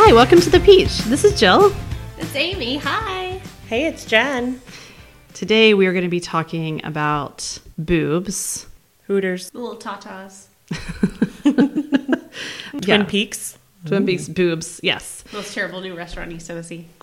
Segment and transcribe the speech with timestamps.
[0.00, 0.98] Hi, welcome to the Peach.
[1.00, 1.74] This is Jill.
[2.16, 2.76] It's Amy.
[2.78, 3.40] Hi.
[3.66, 4.60] Hey, it's Jen.
[5.34, 8.66] Today we are going to be talking about boobs.
[9.08, 9.52] Hooters.
[9.52, 10.46] Little tatas.
[11.42, 12.20] Twin
[12.82, 13.02] Yeah.
[13.04, 13.57] Peaks.
[13.88, 15.24] Twin Peaks boobs, yes.
[15.32, 16.86] Most terrible new restaurant in East Tennessee.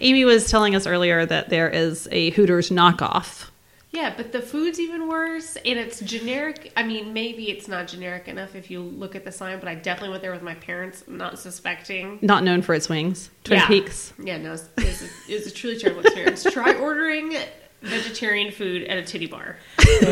[0.00, 3.50] Amy was telling us earlier that there is a Hooters knockoff.
[3.90, 6.72] Yeah, but the food's even worse, and it's generic.
[6.76, 9.76] I mean, maybe it's not generic enough if you look at the sign, but I
[9.76, 12.18] definitely went there with my parents, not suspecting.
[12.20, 13.30] Not known for its wings.
[13.44, 13.68] Twin Yeah.
[13.68, 14.12] Peaks.
[14.20, 16.42] Yeah, no, it's, it's, a, it's a truly terrible experience.
[16.52, 17.36] Try ordering
[17.84, 19.56] vegetarian food at a titty bar.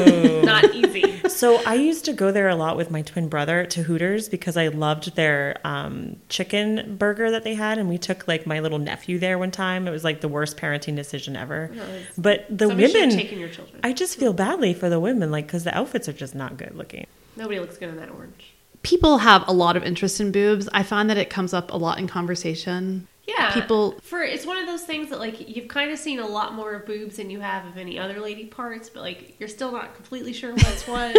[0.44, 1.20] not easy.
[1.28, 4.56] So I used to go there a lot with my twin brother to Hooters because
[4.56, 8.78] I loved their um, chicken burger that they had, and we took like my little
[8.78, 9.88] nephew there one time.
[9.88, 11.70] It was like the worst parenting decision ever.
[11.72, 13.80] it's- But the Somebody have women, taken your children.
[13.82, 16.74] I just feel badly for the women, like because the outfits are just not good
[16.76, 17.06] looking.
[17.36, 18.52] Nobody looks good in that orange.
[18.82, 20.68] People have a lot of interest in boobs.
[20.72, 23.06] I find that it comes up a lot in conversation.
[23.24, 26.26] Yeah, People- for it's one of those things that like you've kind of seen a
[26.26, 29.48] lot more of boobs than you have of any other lady parts, but like you're
[29.48, 31.16] still not completely sure what's what.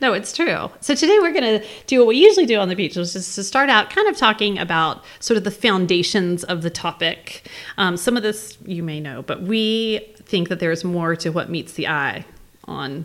[0.00, 0.70] No, it's true.
[0.80, 3.34] So today we're going to do what we usually do on the Peach, which is
[3.34, 7.48] to start out kind of talking about sort of the foundations of the topic.
[7.78, 11.50] Um, some of this you may know, but we think that there's more to what
[11.50, 12.24] meets the eye
[12.64, 13.04] on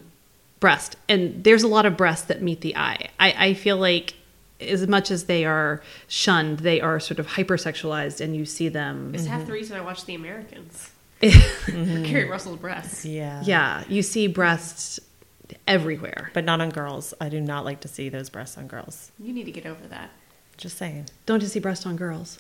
[0.60, 3.10] breast, and there's a lot of breasts that meet the eye.
[3.20, 4.14] I, I feel like
[4.62, 9.14] as much as they are shunned, they are sort of hypersexualized, and you see them.
[9.14, 10.92] It's half the reason I watch The Americans.
[11.22, 12.04] Mm-hmm.
[12.06, 13.06] Keri Russell's breasts.
[13.06, 13.44] Yeah.
[13.46, 15.00] yeah, you see breasts
[15.68, 16.32] everywhere.
[16.34, 17.14] But not on girls.
[17.22, 19.12] I do not like to see those breasts on girls.
[19.20, 20.10] You need to get over that.
[20.58, 21.08] Just saying.
[21.28, 22.40] Don't just see breasts on girls.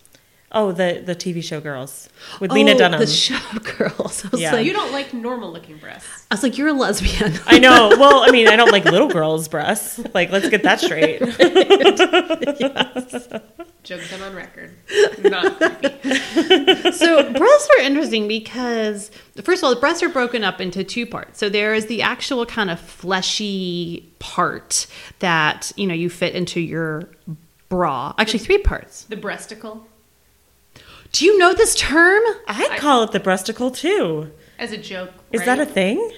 [0.53, 2.09] Oh, the the TV show Girls
[2.41, 2.99] with Lena Oh, Dunham.
[2.99, 3.37] the show
[3.77, 4.25] girls.
[4.25, 4.51] I was Yeah.
[4.53, 6.27] like, You don't like normal looking breasts.
[6.29, 7.33] I was like, you're a lesbian.
[7.45, 7.95] I know.
[7.97, 9.99] Well, I mean, I don't like little girls' breasts.
[10.13, 11.21] Like, let's get that straight.
[13.83, 14.71] Joke done on record.
[15.23, 16.91] Not creepy.
[16.91, 19.09] so breasts are interesting because
[19.43, 21.39] first of all, the breasts are broken up into two parts.
[21.39, 24.87] So there is the actual kind of fleshy part
[25.19, 27.09] that you know you fit into your
[27.69, 28.13] bra.
[28.17, 29.03] Actually, three parts.
[29.05, 29.81] The breasticle.
[31.11, 32.21] Do you know this term?
[32.47, 34.31] I call it the breasticle too.
[34.57, 35.11] As a joke.
[35.31, 35.45] Is right?
[35.45, 36.11] that a thing?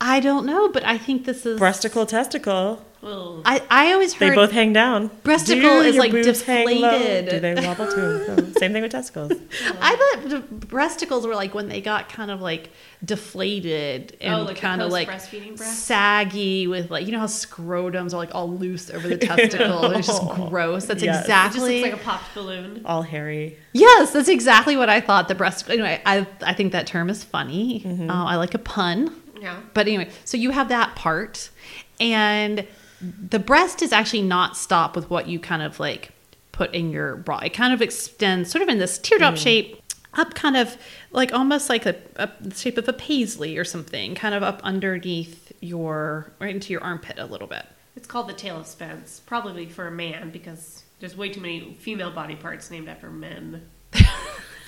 [0.00, 2.84] I don't know, but I think this is Breasticle, testicle.
[3.02, 5.08] Well, I, I always heard They both hang down.
[5.24, 6.90] Breasticle Do is, like, boobs hang low?
[6.90, 7.28] deflated.
[7.30, 8.24] Do they wobble too?
[8.26, 9.32] So, Same thing with testicles.
[9.80, 12.68] I thought the breasticles were like when they got kind of like
[13.02, 15.84] deflated and Oh, like kind of like post-breastfeeding breast?
[15.86, 19.84] saggy with like you know how scrotums are like all loose over the testicle.
[19.92, 20.86] it's just gross.
[20.86, 21.24] That's Yes.
[21.24, 22.82] it just exactly looks like a popped balloon.
[22.84, 23.56] All hairy.
[23.72, 24.12] yes.
[24.12, 25.68] That's exactly what I thought the breast.
[25.70, 27.80] Anyway, I I think that term is funny.
[27.84, 28.10] Mm-hmm.
[28.10, 29.14] Uh, I like a pun.
[29.40, 29.58] Yeah.
[29.72, 31.48] But anyway, so you have that part,
[31.98, 32.66] and
[33.00, 36.12] the breast is actually not stopped with what you kind of like
[36.52, 37.38] put in your bra.
[37.38, 39.38] It kind of extends sort of in this teardrop mm.
[39.38, 39.82] shape
[40.14, 40.76] up kind of
[41.12, 45.52] like almost like a, a shape of a paisley or something, kind of up underneath
[45.60, 47.66] your right into your armpit a little bit.
[47.96, 51.76] It's called the tail of Spence, probably for a man because there's way too many
[51.80, 53.68] female body parts named after men.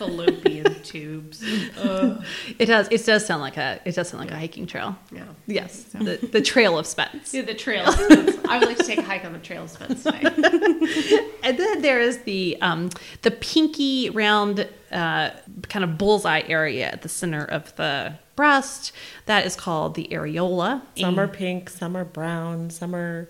[0.02, 1.44] Fallopian tubes.
[1.78, 2.24] Ugh.
[2.58, 2.88] It does.
[2.90, 3.80] It does sound like a.
[3.84, 4.96] It does sound like a hiking trail.
[5.12, 5.24] Yeah.
[5.46, 7.32] Yes, the, the trail of Spence.
[7.32, 8.36] Yeah, the trail of Spence.
[8.48, 10.22] I would like to take a hike on the trail of Spence today.
[11.44, 12.90] And then there is the um,
[13.22, 15.30] the pinky round uh,
[15.68, 18.92] kind of bullseye area at the center of the breast.
[19.26, 20.82] That is called the areola.
[20.96, 23.28] Some are pink, some are brown, some are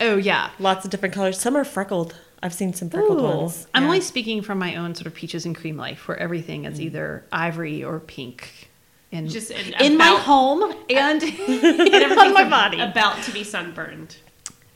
[0.00, 0.50] oh yeah.
[0.58, 1.38] lots of different colors.
[1.38, 2.14] Some are freckled.
[2.42, 3.24] I've seen some freckled Ooh.
[3.24, 3.66] ones.
[3.74, 3.88] I'm Yeah.
[3.88, 7.24] only speaking from my own sort of peaches and cream life, where everything is either
[7.32, 8.70] ivory or pink.
[9.12, 12.80] In, Just in- in my home and And on my body.
[12.80, 14.16] About to be sunburned.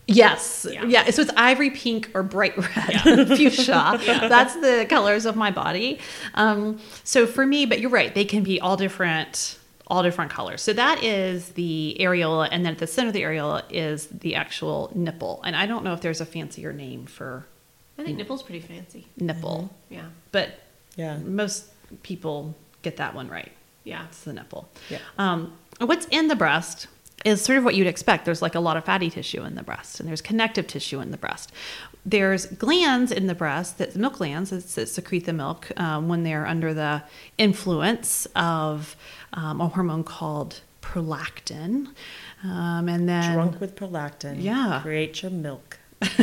[0.07, 0.67] Yes.
[0.71, 0.85] Yeah.
[0.85, 1.09] Yeah.
[1.11, 3.99] So it's ivory pink or bright red, fuchsia.
[4.05, 5.99] That's the colors of my body.
[6.34, 10.60] Um, so for me, but you're right, they can be all different, all different colors.
[10.60, 14.34] So that is the areola, and then at the center of the areola is the
[14.34, 15.41] actual nipple.
[15.43, 17.47] And I don't know if there's a fancier name for
[17.99, 19.07] I think nipple's pretty fancy.
[19.19, 20.07] nipple, Yeah.
[20.33, 20.61] but
[20.97, 21.19] Yeah.
[21.19, 21.67] most
[22.03, 23.53] people get that one right.
[23.85, 24.05] Yeah.
[24.07, 24.69] It's the nipple.
[24.91, 24.99] Yeah.
[25.19, 26.87] Um, what's in the breast
[27.25, 28.25] is sort of what you'd expect.
[28.25, 31.11] There's like a lot of fatty tissue in the breast, and there's connective tissue in
[31.11, 31.53] the breast.
[32.05, 36.23] There's glands in the breast, that milk glands that, that secrete the milk um, when
[36.23, 37.03] they're under the
[37.39, 38.97] influence of
[39.33, 41.89] um, a hormone called prolactin.
[42.43, 44.43] Um, and then Drunk with prolactin.
[44.43, 44.81] Yeah.
[44.83, 45.79] Create your milk.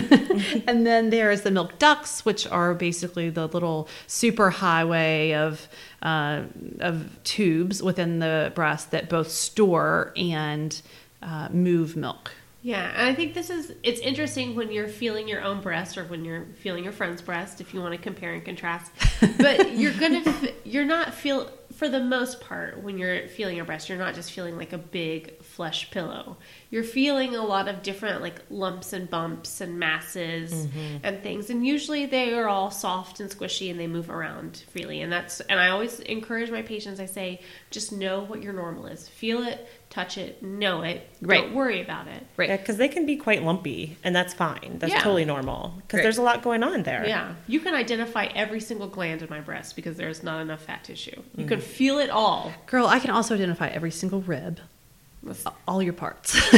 [0.68, 5.68] and then there's the milk ducts, which are basically the little super highway of
[6.02, 6.44] uh,
[6.80, 10.82] of tubes within the breast that both store and
[11.22, 12.32] uh, move milk.
[12.64, 16.04] Yeah, and I think this is it's interesting when you're feeling your own breast or
[16.04, 18.92] when you're feeling your friend's breast if you want to compare and contrast.
[19.38, 21.50] But you're to you're not feel
[21.82, 24.78] for the most part when you're feeling your breast, you're not just feeling like a
[24.78, 26.38] big flesh pillow.
[26.70, 30.98] You're feeling a lot of different like lumps and bumps and masses Mm-hmm.
[31.02, 31.50] and things.
[31.50, 35.02] And usually they are all soft and squishy and they move around freely.
[35.02, 37.42] And that's and I always encourage my patients I say
[37.72, 39.08] just know what your normal is.
[39.08, 41.08] Feel it, touch it, know it.
[41.22, 41.42] Right.
[41.42, 42.26] Don't worry about it.
[42.38, 42.50] Right.
[42.50, 44.78] Yeah, because they can be quite lumpy, and that's fine.
[44.80, 45.02] That's Yeah.
[45.02, 46.04] totally normal because Right.
[46.04, 47.06] there's a lot going on there.
[47.06, 50.84] Yeah, you can identify every single gland in my breast because there's not enough fat
[50.86, 51.22] tissue.
[51.38, 52.52] You can feel it all.
[52.66, 54.60] Girl, I can also identify every single rib,
[55.24, 56.36] That's all your parts.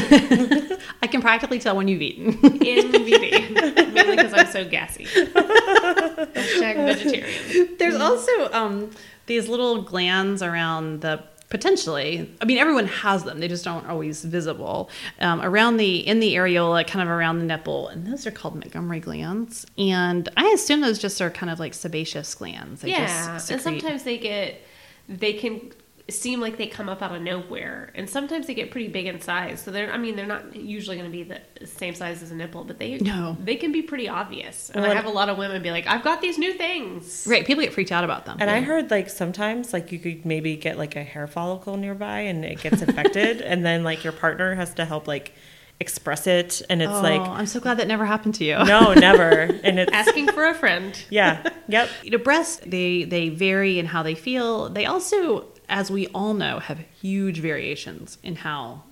[1.02, 2.28] I can practically tell when you've eaten.
[2.46, 3.52] In VD,
[3.94, 5.04] mainly because I'm so gassy.
[5.06, 7.76] Hashtag vegetarian.
[7.78, 8.92] There's also um,
[9.26, 12.36] these little glands around the potentially.
[12.42, 14.90] I mean, everyone has them; they just aren't always visible
[15.20, 18.56] um, around the in the areola, kind of around the nipple, and those are called
[18.56, 19.64] Montgomery glands.
[19.78, 22.82] And I assume those just are kind of like sebaceous glands.
[22.82, 24.62] They yeah, and secrete- sometimes they get,
[25.08, 25.72] they can
[26.10, 29.22] seem like they come up out of nowhere, and sometimes they get pretty big in
[29.22, 29.62] size.
[29.62, 32.36] So they're, I mean, they're not usually going to be the same size as a
[32.36, 33.38] nipple, but they, No.
[33.42, 34.70] they can be pretty obvious.
[34.70, 37.26] And Well, I have a lot of women be like, "I've got these new things."
[37.30, 37.46] right.
[37.46, 38.38] People get freaked out about them.
[38.42, 42.20] And I heard like sometimes like you could maybe get like a hair follicle nearby
[42.22, 45.34] and it gets infected, and then like your partner has to help like
[45.80, 48.56] express it, and it's oh, like I'm so glad that never happened to you.
[48.64, 49.30] no, never,
[49.64, 50.98] and it's Asking for a friend.
[51.10, 51.90] yeah, yep.
[52.04, 56.34] you know breasts they they vary in how they feel they also as we all
[56.36, 58.84] know have huge variations in how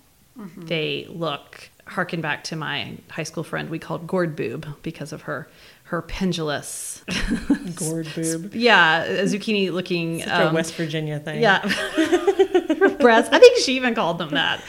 [0.57, 5.22] they look harken back to my high school friend we called gourd boob because of
[5.24, 5.48] her
[5.83, 7.04] her pendulous
[7.75, 8.56] Gourd boob.
[8.56, 11.42] yeah a zucchini looking Such a um, West Virginia thing.
[11.42, 11.60] yeah
[13.00, 14.63] breasts i think she even called them that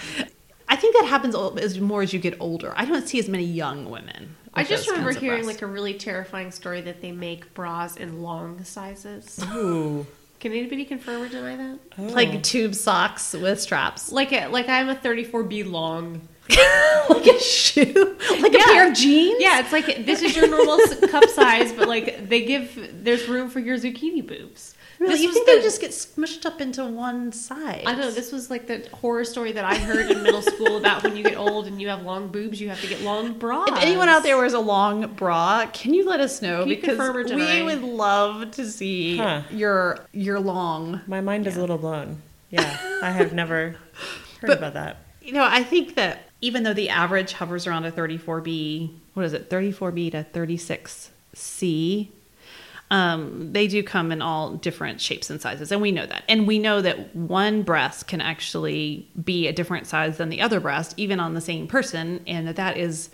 [0.69, 3.45] i think that happens as more as you get older i don't see as many
[3.45, 5.63] young women I just those remember kinds of hearing breasts.
[5.63, 9.43] like a really terrifying story that they make bras in long sizes.
[9.55, 10.07] Ooh.
[10.43, 11.79] Can anybody confirm or deny that?
[11.97, 12.03] Oh.
[12.03, 16.27] like tube socks with straps Like a, like I'm a 34B long.
[17.09, 19.41] like a shoe, like a pair of jeans.
[19.41, 23.51] Yeah, it's like this is your normal cup size, but like they give there's room
[23.51, 24.75] for your zucchini boobs.
[25.03, 27.83] Really, This you think the- they just get smushed up into one side?
[27.87, 28.11] I don't know.
[28.13, 31.25] This was like the horror story that I heard in middle school about when you
[31.25, 33.69] get old and you have long boobs, you have to get long bras.
[33.69, 36.77] If anyone out there wears a long bra, can you let us know Can you
[36.77, 39.43] because confirm or we would love to see Huh.
[39.51, 41.01] your your long.
[41.09, 42.23] My mind is a little blown.
[42.51, 43.71] Yeah, I have never
[44.41, 44.99] heard But- about that.
[45.21, 49.33] You know, I think that even though the average hovers around a 34B, what is
[49.33, 52.09] it, 34B to 36C,
[52.93, 56.25] um, they do come in all different shapes and sizes, and we know that.
[56.29, 60.61] And we know that one breast can actually be a different size than the other
[60.61, 63.09] breast, even on the same person, and that that is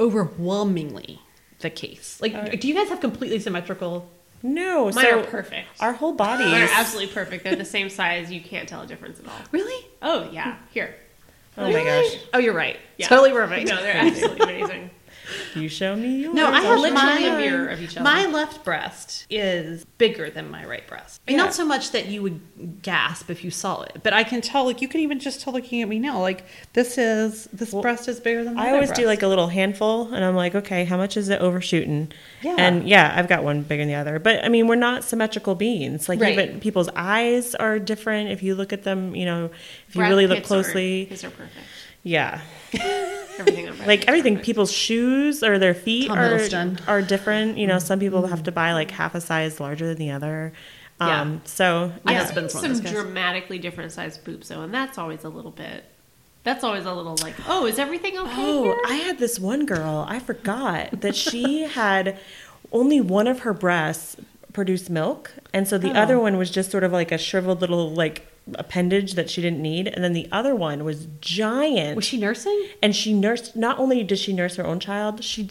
[0.00, 1.20] overwhelmingly
[1.60, 2.18] the case.
[2.20, 4.10] Like, Uh, do you guys have completely symmetrical?
[4.42, 5.68] No, Mine so are perfect.
[5.80, 7.44] our whole body Mine are absolutely perfect.
[7.44, 8.32] They're the same size.
[8.32, 9.34] You can't tell a difference at all.
[9.52, 9.86] Really?
[10.02, 10.96] Oh yeah, here.
[11.56, 12.16] Oh my gosh!
[12.32, 12.78] Oh, you're right.
[12.96, 13.06] Yeah.
[13.08, 13.68] Totally perfect.
[13.68, 14.90] No, they're absolutely amazing.
[15.54, 16.34] You show me yours.
[16.34, 18.04] No, I have literally a mirror of each other.
[18.04, 21.20] My left breast is bigger than my right breast.
[21.26, 21.36] Yeah.
[21.36, 24.64] not so much that you would gasp if you saw it, but I can tell.
[24.64, 26.20] Like you can even just tell looking at me now.
[26.20, 28.54] Like this is this Well, breast is bigger than.
[28.54, 28.70] The other.
[28.70, 31.40] I always do like a little handful, and I'm like, okay, how much is it
[31.40, 32.12] overshooting?
[32.42, 32.56] Yeah.
[32.58, 34.18] And yeah, I've got one bigger than the other.
[34.18, 36.08] But I mean, we're not symmetrical beings.
[36.08, 36.38] Like Right.
[36.38, 38.30] even people's eyes are different.
[38.30, 39.50] If you look at them, you know,
[39.88, 41.66] if you really look Pitt's are- closely, his are perfect.
[42.02, 42.40] Yeah,
[43.38, 44.34] Everything on Brad like everything.
[44.34, 44.46] perfect.
[44.46, 46.80] People's shoes or their feet Tom are Hiddleston.
[46.88, 47.56] are different.
[47.58, 50.52] You know, some people have to buy like half a size larger than the other.
[51.00, 51.20] Yeah.
[51.22, 52.18] Um, so My yeah.
[52.24, 55.84] husband's one of some dramatically different sized boobs though, and that's always a little bit.
[56.42, 58.32] That's always a little like, oh, is everything okay?
[58.36, 58.76] Oh, here?
[58.86, 60.06] I had this one girl.
[60.08, 62.18] I forgot that she had
[62.72, 64.16] only one of her breasts
[64.52, 65.94] produced milk, and so the Oh.
[66.02, 69.60] other one was just sort of like a shriveled little like appendage that she didn't
[69.60, 71.96] need, and then the other one was giant.
[71.96, 72.68] Was she nursing?
[72.82, 73.54] and she nursed.
[73.56, 75.48] Not only did she nurse her own child, she.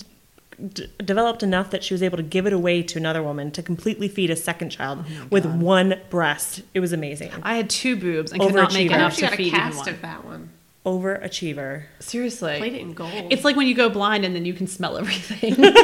[0.74, 3.63] D- developed enough that she was able to give it away to another woman to
[3.63, 6.63] completely feed a second child oh with one breast.
[6.74, 7.31] It was amazing.
[7.43, 8.93] I had two boobs and could not make Overachiever.
[8.93, 9.88] I enough to got a feed even cast one.
[9.88, 10.50] of that one.
[10.86, 11.83] Overachiever.
[12.00, 13.12] Seriously, Played it in gold.
[13.29, 15.53] It's like when you go blind and then you can smell everything.
[15.59, 15.79] Good for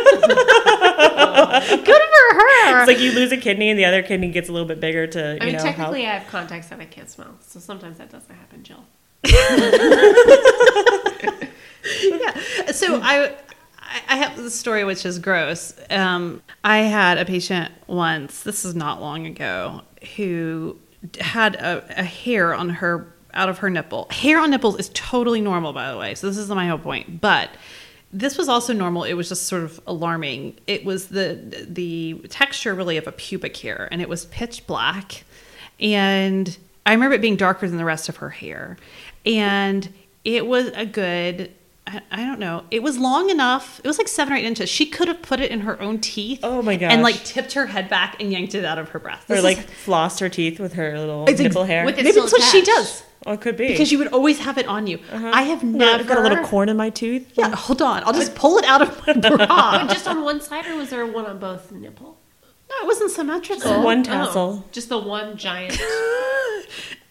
[2.35, 2.79] her.
[2.79, 5.05] It's like you lose a kidney and the other kidney gets a little bit bigger
[5.07, 6.15] to you I mean, know technically, help.
[6.15, 8.83] I have contacts that I can't smell, so sometimes that doesn't happen, Jill.
[12.03, 12.71] yeah.
[12.71, 13.35] So I
[13.79, 15.73] I, I have this story which is gross.
[15.89, 19.81] Um, I had a patient once, this is not long ago,
[20.15, 20.77] who
[21.19, 24.07] had a, a hair on her out of her nipple.
[24.11, 26.15] Hair on nipples is totally normal, by the way.
[26.15, 27.21] So this is my whole point.
[27.21, 27.49] But
[28.11, 29.03] this was also normal.
[29.03, 30.57] It was just sort of alarming.
[30.67, 35.25] It was the the texture really of a pubic hair, and it was pitch black.
[35.79, 38.77] And I remember it being darker than the rest of her hair,
[39.25, 39.91] and
[40.23, 41.51] it was a good.
[41.87, 42.63] I I don't know.
[42.71, 43.79] It was long enough.
[43.83, 44.69] It was like seven or eight inches.
[44.69, 46.39] She could have put it in her own teeth.
[46.43, 46.91] Oh my god!
[46.91, 49.29] And like tipped her head back and yanked it out of her breast.
[49.29, 51.85] Or This like is- flossed her teeth with her little It's ex- nipple hair.
[51.85, 53.67] with maybe still that's what she does oh, it could be.
[53.67, 54.99] because you would always have it on you.
[55.11, 55.31] Uh-huh.
[55.33, 57.31] I have Got- never got a little corn in my tooth.
[57.35, 58.03] Yeah, hold on.
[58.03, 59.45] I'll just pull it out of my bra.
[59.85, 62.17] But just on one side, or was there one on both nipple?
[62.67, 63.83] no, it wasn't symmetrical.
[63.83, 64.65] One Oh, tassel.
[64.71, 65.79] just the one giant.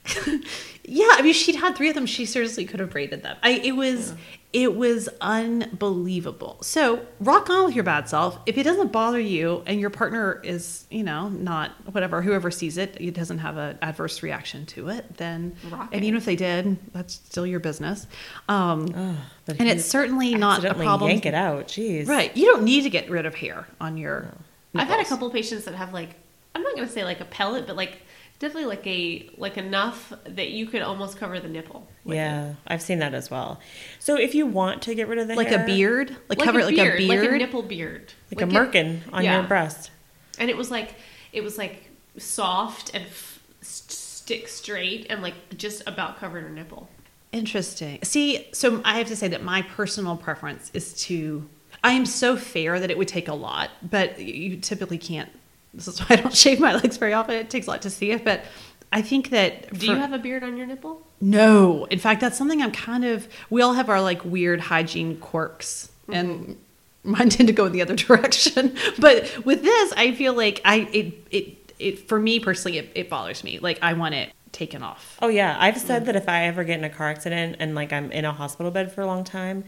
[0.87, 2.04] Yeah, I mean, she'd had three of them.
[2.04, 3.38] She seriously could have braided them.
[3.43, 4.12] I, it was,
[4.55, 6.59] it was unbelievable.
[6.63, 8.39] So rock on with your bad self.
[8.47, 12.79] If it doesn't bother you, and your partner is, you know, not whatever, whoever sees
[12.79, 16.07] it, it doesn't have an adverse reaction to it, then, Rock and it.
[16.07, 18.07] even if they did, that's still your business.
[18.49, 21.11] Um, Oh, but and it's certainly not a problem.
[21.11, 21.67] Yank it out.
[21.69, 22.07] Jeez.
[22.07, 22.35] Right?
[22.37, 24.29] You don't need to get rid of hair on your.
[24.75, 26.11] I've had a couple patients that have like
[26.55, 28.01] I'm not gonna say like a pellet, but like
[28.38, 31.87] definitely like a like enough that you could almost cover the nipple.
[32.05, 32.19] with it.
[32.19, 33.61] Yeah, I've seen that as well.
[33.99, 36.61] So if you want to get rid of the like hair, a beard, like, cover
[36.61, 37.09] it like a beard.
[37.09, 39.38] like a nipple beard, like a it- merkin on yeah.
[39.38, 39.91] your breast.
[40.38, 40.95] and it was like
[41.33, 46.88] it was like soft and f- stick straight and like just about covered her nipple.
[47.33, 47.99] Interesting.
[48.05, 51.49] See, so I have to say that my personal preference is to.
[51.83, 55.29] I am so fair that it would take a lot, but you typically can't.
[55.75, 57.35] This is why I don't shave my legs very often.
[57.35, 58.45] It takes a lot to see it, but
[58.93, 59.73] I think that.
[59.73, 61.02] Do for- you have a beard on your nipple?
[61.21, 61.85] No.
[61.87, 63.28] In fact, that's something I'm kind of.
[63.50, 66.12] We all have our like weird hygiene quirks, mm-hmm.
[66.12, 66.57] and
[67.02, 68.76] mine tend to go in the other direction.
[68.99, 73.11] But with this, I feel like I it it it for me personally, it, it
[73.11, 73.59] bothers me.
[73.59, 75.19] Like I want it taken off.
[75.21, 76.07] Oh yeah, I've said mm.
[76.07, 78.71] that if I ever get in a car accident and like I'm in a hospital
[78.71, 79.64] bed for a long time,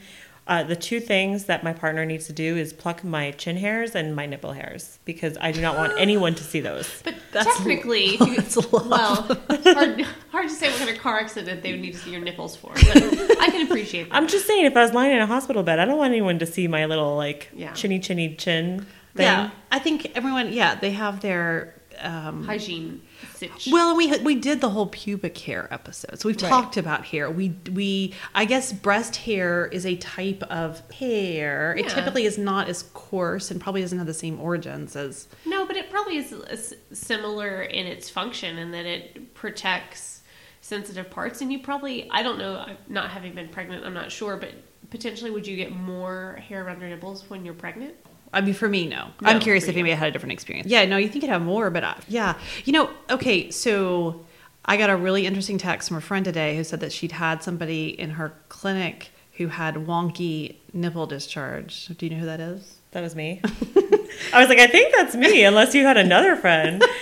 [0.49, 3.95] uh, the two things that my partner needs to do is pluck my chin hairs
[3.97, 7.03] and my nipple hairs because I do not want anyone to see those.
[7.03, 8.37] But That's technically, if lot.
[8.37, 8.89] That's a lot.
[8.89, 10.01] well, hard,
[10.31, 12.57] hard to say what kind of car accident they would need to see your nipples
[12.57, 12.73] for.
[12.75, 12.97] But
[13.41, 14.15] I can appreciate that.
[14.15, 16.39] I'm just saying, if I was lying in a hospital bed, I don't want anyone
[16.39, 17.73] to see my little like Yeah.
[17.73, 19.25] chinny chinny chin thing.
[19.27, 20.53] Yeah, I think everyone.
[20.53, 21.75] Yeah, they have their.
[21.99, 23.01] Um, hygiene
[23.35, 23.69] sitch.
[23.71, 26.49] well, we we did the whole pubic hair episode, so we've Right.
[26.49, 27.31] talked about hair.
[27.31, 31.75] We we I guess breast hair is a type of hair.
[31.79, 35.29] It typically is not as coarse and probably doesn't have the same origins as.
[35.45, 40.23] No, but it probably is similar in its function in that it protects
[40.61, 41.41] sensitive parts.
[41.41, 44.51] And you probably, I don't know, not having been pregnant, I'm not sure, but
[44.91, 47.95] potentially would you get more hair around your nipples when you're pregnant?
[48.37, 49.09] I mean, for me, no.
[49.23, 49.81] No, I'm curious for if you.
[49.81, 50.69] anybody had a different experience.
[50.69, 54.27] Yeah, no, you think you'd have more, but uh, yeah, you know, okay, so
[54.67, 57.43] I got a really interesting text from a friend today who said that she'd had
[57.43, 61.87] somebody in her clinic who had wonky nipple discharge.
[61.87, 62.77] Do you know who that is?
[62.91, 63.41] That was me.
[63.45, 66.85] I was like, I think that's me, unless you had another friend.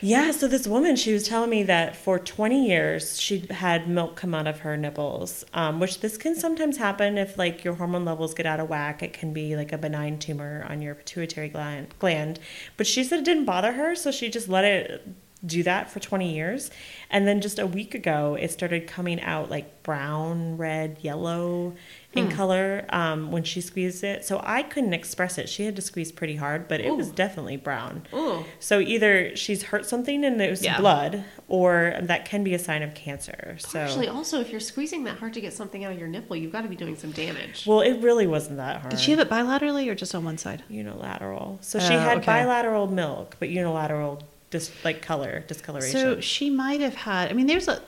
[0.00, 4.16] yeah, so this woman, she was telling me that for 20 years, she'd had milk
[4.16, 8.04] come out of her nipples, um, which this can sometimes happen if like your hormone
[8.04, 9.02] levels get out of whack.
[9.02, 12.38] It can be like a benign tumor on your pituitary gland.
[12.76, 15.06] But she said it didn't bother her, so she just let it
[15.44, 16.70] do that for 20 years.
[17.10, 21.74] And then just a week ago, it started coming out like brown, red, yellow
[22.14, 24.24] in color um, when she squeezed it.
[24.24, 25.48] So I couldn't express it.
[25.48, 28.06] She had to squeeze pretty hard, but it was definitely brown.
[28.12, 30.78] Oh, So either she's hurt something and it was Yeah.
[30.78, 33.56] blood, or that can be a sign of cancer.
[33.58, 36.36] So actually, also, if you're squeezing that hard to get something out of your nipple,
[36.36, 37.64] you've got to be doing some damage.
[37.66, 38.90] well, it really wasn't that hard.
[38.90, 40.62] Did she have it bilaterally or just on one side?
[40.70, 41.58] unilateral?
[41.62, 42.26] So she Oh, had okay.
[42.26, 44.22] bilateral milk, but unilateral
[44.54, 46.00] dis- like color discoloration.
[46.00, 47.30] So she might have had.
[47.30, 47.82] I mean, there's a.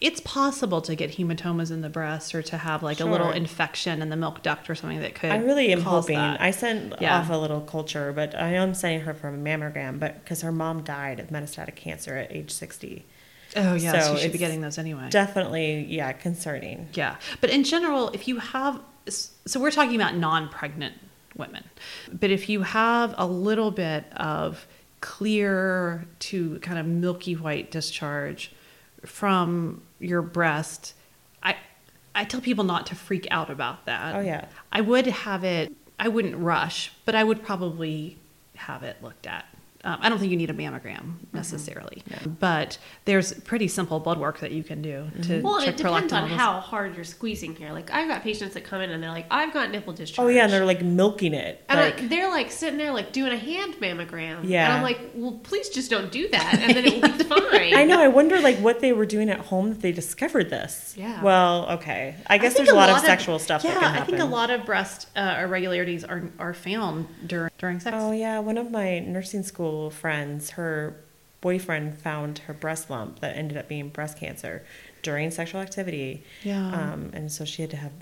[0.00, 4.00] It's possible to get hematomas in the breast or to have like a little infection
[4.00, 5.30] in the milk duct or something that could.
[5.30, 6.16] I really am hoping.
[6.16, 6.40] that.
[6.40, 7.18] I sent Yeah.
[7.18, 10.52] off a little culture, but I am sending her for a mammogram, but because her
[10.52, 13.04] mom died of metastatic cancer at age 60.
[13.56, 15.08] oh yeah, so, so you should be getting those anyway.
[15.10, 16.88] Definitely, yeah, concerning.
[16.94, 20.94] Yeah, but in general, if you have, so we're talking about non-pregnant
[21.36, 21.64] women,
[22.10, 24.66] but if you have a little bit of
[25.00, 28.52] clear to kind of milky white discharge
[29.04, 30.94] from your breast,
[31.42, 31.56] I
[32.14, 34.16] I tell people not to freak out about that.
[34.16, 34.46] Oh, yeah.
[34.72, 35.72] I would have it.
[35.98, 38.18] I wouldn't rush, but I would probably
[38.56, 39.46] have it looked at
[39.82, 42.02] Um, I don't think you need a mammogram necessarily,
[42.38, 46.12] but there's pretty simple blood work that you can do to Well, check it depends
[46.12, 46.38] on levels.
[46.40, 47.72] how hard you're squeezing here.
[47.72, 50.28] Like I've got patients that come in and they're like, "I've got nipple discharge." Oh
[50.28, 51.64] yeah, and they're like milking it.
[51.68, 54.40] And like, I, they're like sitting there like doing a hand mammogram.
[54.44, 54.64] Yeah.
[54.66, 57.74] And I'm like, well, please just don't do that, and then it will be fine.
[57.74, 58.00] I know.
[58.00, 60.94] I wonder like what they were doing at home that they discovered this.
[60.98, 61.22] Yeah.
[61.22, 62.16] Well, okay.
[62.26, 64.18] I guess think there's a lot, of of- sexual stuff Yeah, that can I think
[64.18, 67.96] a lot of breast uh, irregularities are are found during during sex.
[67.98, 70.96] Oh yeah, one of my nursing school friends, her
[71.40, 74.62] boyfriend found her breast lump that ended up being breast cancer
[75.02, 76.22] during sexual activity.
[76.42, 76.66] Yeah.
[76.92, 77.92] Um, and so she had to have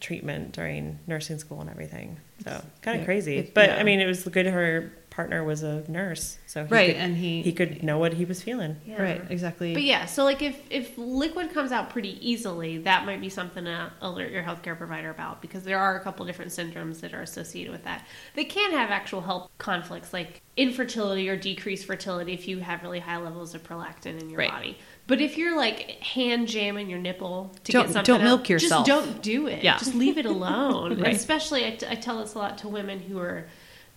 [0.00, 2.16] treatment during nursing school and everything.
[2.44, 3.38] So kind of crazy.
[3.38, 3.76] it- but yeah.
[3.76, 4.46] I mean, it was good.
[4.46, 8.12] Her partner was a nurse, so he Right, could, and he- he could know what
[8.12, 8.76] he was feeling.
[8.86, 9.00] Yeah.
[9.02, 9.72] Right, exactly.
[9.72, 13.64] But yeah, so like if if liquid comes out pretty easily, that might be something
[13.64, 17.22] to alert your healthcare provider about because there are a couple different syndromes that are
[17.22, 18.04] associated with that.
[18.34, 23.00] They can have actual health conflicts like infertility or decreased fertility if you have really
[23.00, 24.50] high levels of prolactin in your Right.
[24.50, 24.78] body.
[25.06, 28.86] But if you're like hand jamming your nipple to Don't- get something don't milk yourself.
[28.86, 29.64] just don't do it.
[29.64, 29.78] Yeah.
[29.78, 31.00] Just leave it alone.
[31.00, 31.14] Right.
[31.14, 33.46] Especially, I, t- I tell this a lot to women who are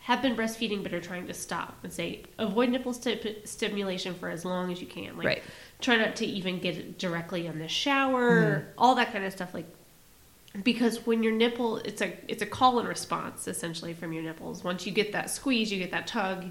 [0.10, 4.28] have been breastfeeding but are trying to stop and say avoid nipple sti- stimulation for
[4.28, 5.16] as long as you can.
[5.16, 5.44] Like Right.
[5.82, 8.70] try not to even get it directly in the shower, mm-hmm.
[8.76, 9.54] all that kind of stuff.
[9.54, 9.68] Like
[10.64, 14.64] because when your nipple, it's a it's a call and response essentially from your nipples.
[14.64, 16.46] Once you get that squeeze, you get that tug,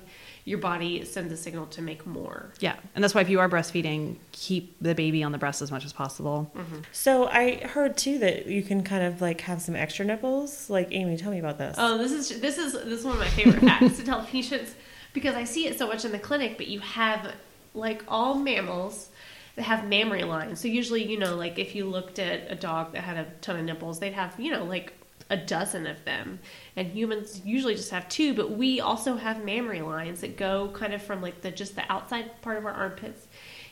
[0.49, 2.53] your body sends a signal to make more.
[2.61, 5.71] yeah, and that's why if you are breastfeeding, keep the baby on the breast as
[5.71, 6.51] much as possible.
[6.57, 6.79] Mm-hmm.
[6.93, 10.71] So I heard too that you can kind of like have some extra nipples.
[10.71, 11.77] Like Amy, tell me about this.
[11.79, 14.75] Oh, this is this is this is one of my favorite facts to tell patients
[15.13, 16.57] because I see it so much in the clinic.
[16.57, 17.35] But you have
[17.75, 19.11] like all mammals
[19.57, 20.61] that have mammary lines.
[20.61, 23.57] So usually, you know, like if you looked at a dog that had a ton
[23.57, 24.95] of nipples, they'd have you know like
[25.31, 26.39] a dozen of them,
[26.77, 28.35] and humans usually just have two.
[28.35, 31.91] But we also have mammary lines that go kind of from like the just the
[31.93, 33.27] outside part of our armpits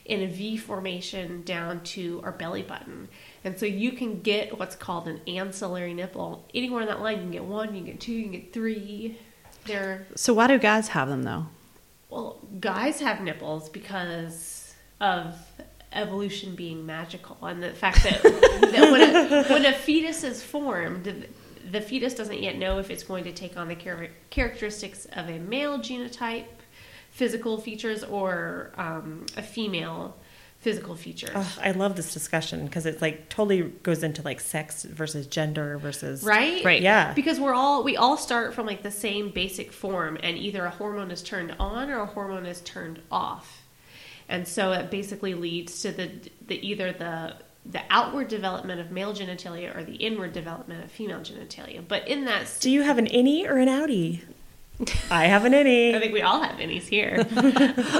[0.04, 3.08] in a V formation down to our belly button.
[3.42, 6.46] And so you can get what's called an ancillary nipple.
[6.54, 8.52] Anywhere in that line, you can get one, you can get two, you can get
[8.52, 9.18] three.
[9.64, 11.46] They're, So why do guys have them though?
[12.08, 15.34] well, guys have nipples because of
[15.92, 21.26] evolution being magical and the fact that, that when, a, when a fetus is formed,
[21.70, 25.28] the fetus doesn't yet know if it's going to take on the char- characteristics of
[25.28, 26.46] a male genotype,
[27.10, 30.16] physical features, or um, a female
[30.58, 31.30] physical features.
[31.34, 35.78] Ugh, I love this discussion because it like totally goes into like sex versus gender
[35.78, 36.82] versus right Right.
[36.82, 37.12] Yeah.
[37.12, 40.70] because we're all we all start from like the same basic form and either a
[40.70, 43.62] hormone is turned on or a hormone is turned off
[44.28, 46.10] and so it basically leads to the
[46.46, 47.36] the either the
[47.70, 52.24] the outward development of male genitalia or the inward development of female genitalia but in
[52.24, 54.20] that Do you have an innie or an outie?
[55.10, 55.94] I have an innie.
[55.96, 57.16] I think we all have innies here.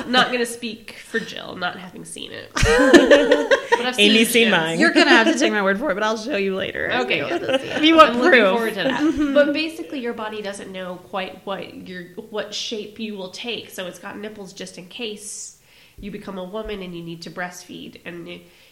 [0.07, 2.51] not going to speak for Jill, not having seen it.
[2.55, 4.79] but I've Amy's seen mine.
[4.79, 6.91] You're gonna have to take my word for it, but I'll show you later.
[6.93, 8.57] Okay, If you want I'm looking proof.
[8.57, 9.33] forward to that.
[9.35, 13.87] but basically, your body doesn't know quite what your what shape you will take, so
[13.87, 15.59] it's got nipples just in case
[15.99, 18.29] you become a woman and you need to breastfeed, and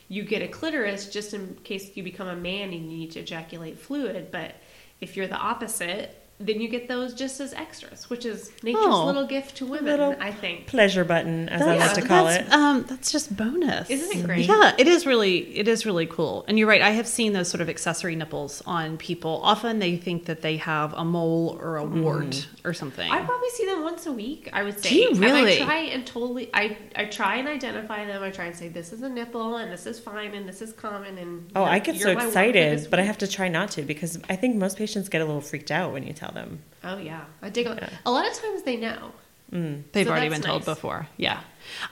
[0.08, 3.20] you get a clitoris just in case you become a man and you need to
[3.20, 4.30] ejaculate fluid.
[4.30, 4.56] But
[5.00, 9.06] if you're the opposite, then you get those just as extras, which is nature's Oh.
[9.06, 10.00] little gift to women.
[10.20, 10.66] I think.
[10.66, 12.52] Pleasure button, as I like to call that's, it.
[12.52, 13.88] Um, that's just bonus.
[13.90, 14.46] Isn't it great?
[14.46, 16.44] Yeah, it is really it is really cool.
[16.48, 16.82] And you're right.
[16.82, 19.40] I have seen those sort of accessory nipples on people.
[19.42, 23.10] Often they think that they have a mole or a wart or something.
[23.10, 24.50] I probably see them once a week.
[24.52, 24.88] I would say.
[24.90, 25.62] Do you And really?
[25.62, 26.50] I try and totally.
[26.52, 28.22] I I try and identify them.
[28.22, 30.72] I try and say this is a nipple and this is fine and this is
[30.72, 31.50] common and.
[31.56, 33.26] Oh, you're- I get so you're my one for this excited, but I have to
[33.26, 36.12] try not to because I think most patients get a little freaked out when you
[36.12, 36.62] tell them.
[36.82, 37.66] Oh yeah, I dig.
[37.66, 39.12] A, a lot of times they know,
[39.50, 41.06] They've so already that's been told before.
[41.16, 41.40] Yeah.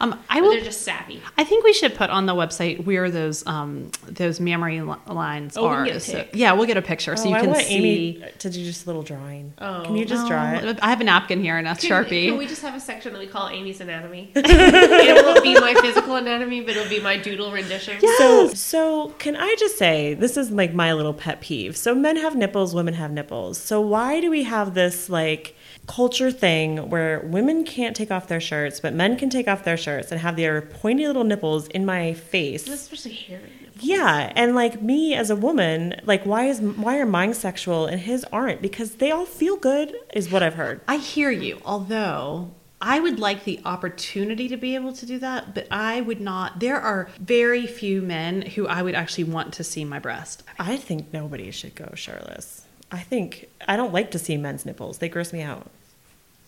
[0.00, 0.50] Um, I will.
[0.50, 1.22] they're just savvy.
[1.38, 5.56] I think we should put on the website where those um, those mammary li- lines
[5.56, 5.84] Oh, we can are.
[5.86, 7.74] get a So- yeah, we'll get a picture so oh, you I can want see.
[7.74, 9.54] Amy to do just a little drawing.
[9.58, 9.82] Oh.
[9.86, 10.78] Can you just draw Oh, it?
[10.82, 12.28] I have a napkin here and a Can, sharpie.
[12.28, 14.30] can we just have a section that we call Amy's anatomy?
[14.34, 17.98] it won't be my physical anatomy, but it'll be my doodle rendition.
[18.18, 21.76] So, so can I just say this is like my little pet peeve.
[21.78, 23.56] So men have nipples, women have nipples.
[23.56, 28.40] So why do we have this like culture thing where women can't take off their
[28.40, 31.84] shirts, but men can take off their shirts and have their pointy little nipples in
[31.84, 32.68] my face?
[32.68, 33.50] Especially hairy.
[33.60, 33.82] nipples.
[33.82, 38.00] Yeah, and like me as a woman, like why is why are mine sexual and
[38.00, 38.62] his aren't?
[38.62, 40.80] Because they all feel good, is what I've heard.
[40.86, 45.54] I hear you, although I would like the opportunity to be able to do that,
[45.54, 46.58] but I would not.
[46.58, 50.42] There are very few men who I would actually want to see my breast.
[50.58, 52.61] I think nobody should go shirtless.
[52.92, 55.70] I think I don't like to see men's nipples; they gross me out.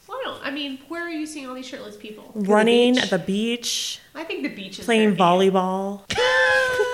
[0.07, 0.47] Well, I don't.
[0.47, 2.31] I mean, where are you seeing all these shirtless people?
[2.35, 3.03] Running beach.
[3.03, 5.53] at the beach, I think the beach is playing fair game.
[5.53, 6.03] volleyball.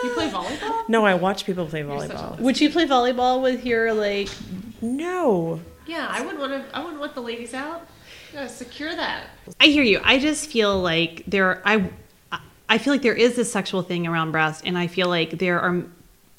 [0.04, 0.76] You play volleyball?
[0.88, 2.40] No, I watch people play You're such a volleyball.
[2.40, 4.28] Would you play volleyball with your like?
[4.80, 5.60] No.
[5.86, 6.76] Yeah, I wouldn't want to.
[6.76, 7.86] I wouldn't want the ladies out.
[8.32, 9.26] You gotta secure that.
[9.58, 10.00] I hear you.
[10.04, 11.60] I just feel like there.
[11.66, 11.90] I
[12.68, 15.60] I feel like there is this sexual thing around breast, and I feel like there
[15.60, 15.82] are.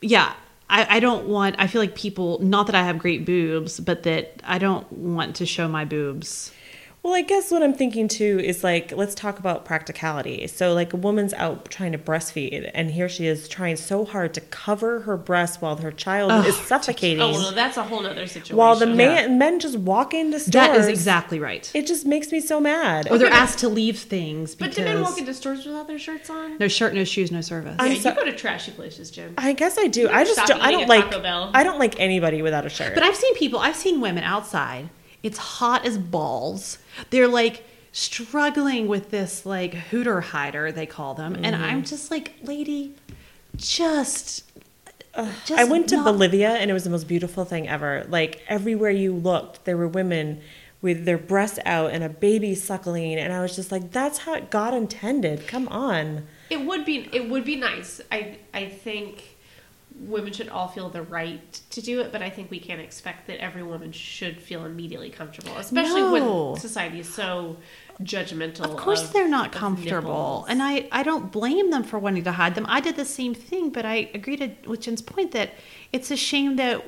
[0.01, 0.33] Yeah,
[0.71, 1.57] I, I don't want.
[1.59, 2.39] I feel like people.
[2.39, 6.51] Not that I have great boobs, but that I don't want to show my boobs.
[7.03, 10.45] Well, I guess what I'm thinking too is like, let's talk about practicality.
[10.45, 14.35] So, like, a woman's out trying to breastfeed, and here she is trying so hard
[14.35, 17.19] to cover her breast while her child is suffocating.
[17.19, 18.55] Oh, well, that's a whole other situation.
[18.55, 20.51] while the man, men just walk into stores.
[20.51, 21.71] That is exactly right.
[21.73, 23.09] It just makes me so mad.
[23.09, 26.29] Or they're asked to leave things But do men walk into stores without their shirts
[26.29, 26.59] on?
[26.59, 27.77] no shirt, no shoes, no service.
[27.79, 29.33] I'm yeah, so- you go to trashy places, Jen.
[29.39, 30.07] I guess I do.
[30.07, 31.05] I just don't, I don't like.
[31.05, 31.49] Taco Bell.
[31.55, 32.93] I don't like anybody without a shirt.
[32.93, 34.91] But I've seen people, I've seen women outside.
[35.23, 36.77] It's hot as balls.
[37.09, 41.35] They're like struggling with this like hooter hider, they call them.
[41.35, 41.63] And Mm-hmm.
[41.63, 42.93] I'm just like, lady,
[43.57, 44.43] just.
[45.45, 48.05] just I went to not- Bolivia and it was the most beautiful thing ever.
[48.09, 50.41] Like everywhere you looked, there were women
[50.81, 54.39] with their breasts out and a baby suckling, and I was just like, "That's how
[54.39, 56.25] God intended." Come on.
[56.49, 58.01] It would be it would be nice.
[58.11, 59.30] I I think
[60.07, 63.27] women should all feel the right to do it, but I think we can't expect
[63.27, 66.51] that every woman should feel immediately comfortable, especially No.
[66.51, 67.57] when society is so
[68.01, 68.61] judgmental.
[68.61, 70.45] Of course, they're not comfortable, nipples.
[70.49, 72.65] and I I don't blame them for wanting to hide them.
[72.67, 75.53] I did the same thing, but I agree to with Jen's point that
[75.93, 76.83] it's a shame that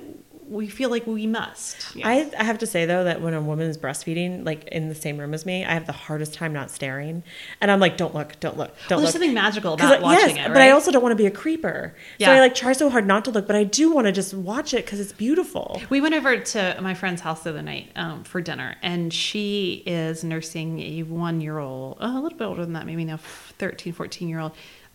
[0.54, 1.96] we feel like we must.
[1.96, 2.08] Yeah.
[2.08, 4.96] I, I have to say though that when a woman is breastfeeding, like in the
[4.96, 7.24] same room as me, I have the hardest time not staring,
[7.60, 10.36] and I'm like, "Don't look, don't look, don't Well, there's something magical about like, watching
[10.38, 10.54] yes, it, right?
[10.54, 11.96] but I also don't want to be a creeper.
[12.20, 14.34] So I like try so hard not to look, but I do want to just
[14.34, 15.82] watch it because it's beautiful.
[15.90, 19.84] We went over to my friend's house the other night um, for dinner, and she
[19.86, 23.94] is nursing a one year old, a little bit older than that, maybe now 13,
[23.94, 24.54] 14 year old.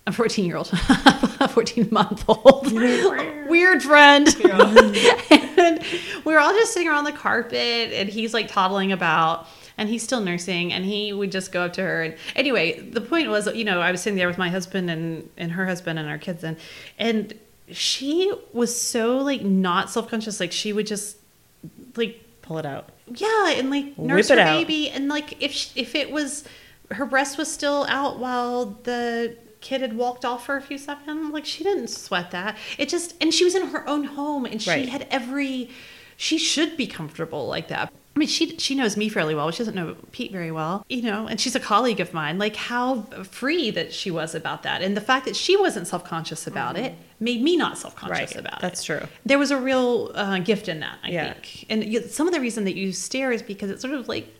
[0.08, 0.70] A 14 year old,
[1.38, 2.72] a 14 month old.
[2.72, 4.26] Weird friend.
[5.60, 5.84] and
[6.24, 10.02] we were all just sitting around the carpet, and he's like toddling about, and he's
[10.02, 12.02] still nursing, and he would just go up to her.
[12.04, 15.28] And anyway, the point was, you know, I was sitting there with my husband and,
[15.36, 16.56] and her husband and our kids, and,
[16.98, 17.34] and
[17.70, 20.40] she was so like not self conscious.
[20.40, 21.18] Like she would just
[21.96, 22.88] like Pull it out.
[23.14, 24.56] yeah, and like nurse her out.
[24.56, 26.44] baby, and like if sh if it was
[26.92, 31.32] her breast was still out while the kid had walked off for a few seconds,
[31.32, 32.56] like she didn't sweat that.
[32.78, 34.88] It just and she was in her own home, and she Right.
[34.88, 35.70] had every.
[36.16, 37.92] She should be comfortable like that.
[38.16, 39.46] I mean, she she knows me fairly well.
[39.46, 41.28] but She doesn't know Pete very well, you know.
[41.28, 42.36] And she's a colleague of mine.
[42.38, 46.04] Like how free that she was about that, and the fact that she wasn't self
[46.04, 48.36] conscious about it made me not self conscious Right.
[48.36, 49.06] about it That's true.
[49.24, 51.32] there was a real uh, gift in that, I Yeah.
[51.34, 51.66] think.
[51.70, 54.37] And some of the reason that you stare is because it's sort of like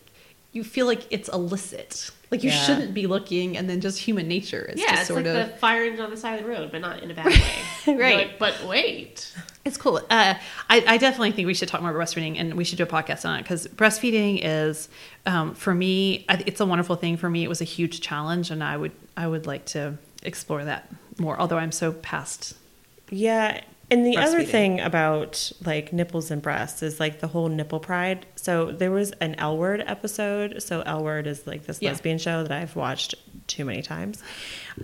[0.51, 2.11] you feel like it's illicit.
[2.31, 2.57] Like you Yeah.
[2.63, 5.51] shouldn't be looking, and then just human nature is yeah, just it's sort like of.
[5.51, 7.41] the fire engine on the side of the road, but not in a bad way.
[7.97, 8.15] Right.
[8.17, 9.33] like, but wait.
[9.65, 9.97] It's cool.
[10.09, 10.35] Uh,
[10.69, 12.87] I, I definitely think we should talk more about breastfeeding, and we should do a
[12.87, 14.89] podcast on it because breastfeeding is,
[15.25, 17.17] um, for me, I, it's a wonderful thing.
[17.17, 20.63] For me, it was a huge challenge, and I would I would like to explore
[20.65, 20.87] that
[21.19, 21.39] more.
[21.39, 22.55] Although I'm so past.
[23.09, 23.61] Yeah.
[23.91, 28.25] And the other thing about like nipples and breasts is like the whole nipple pride.
[28.35, 30.61] So there was an L Word episode.
[30.61, 31.89] So L Word is like this Yeah.
[31.89, 33.15] lesbian show that I've watched
[33.47, 34.21] too many times.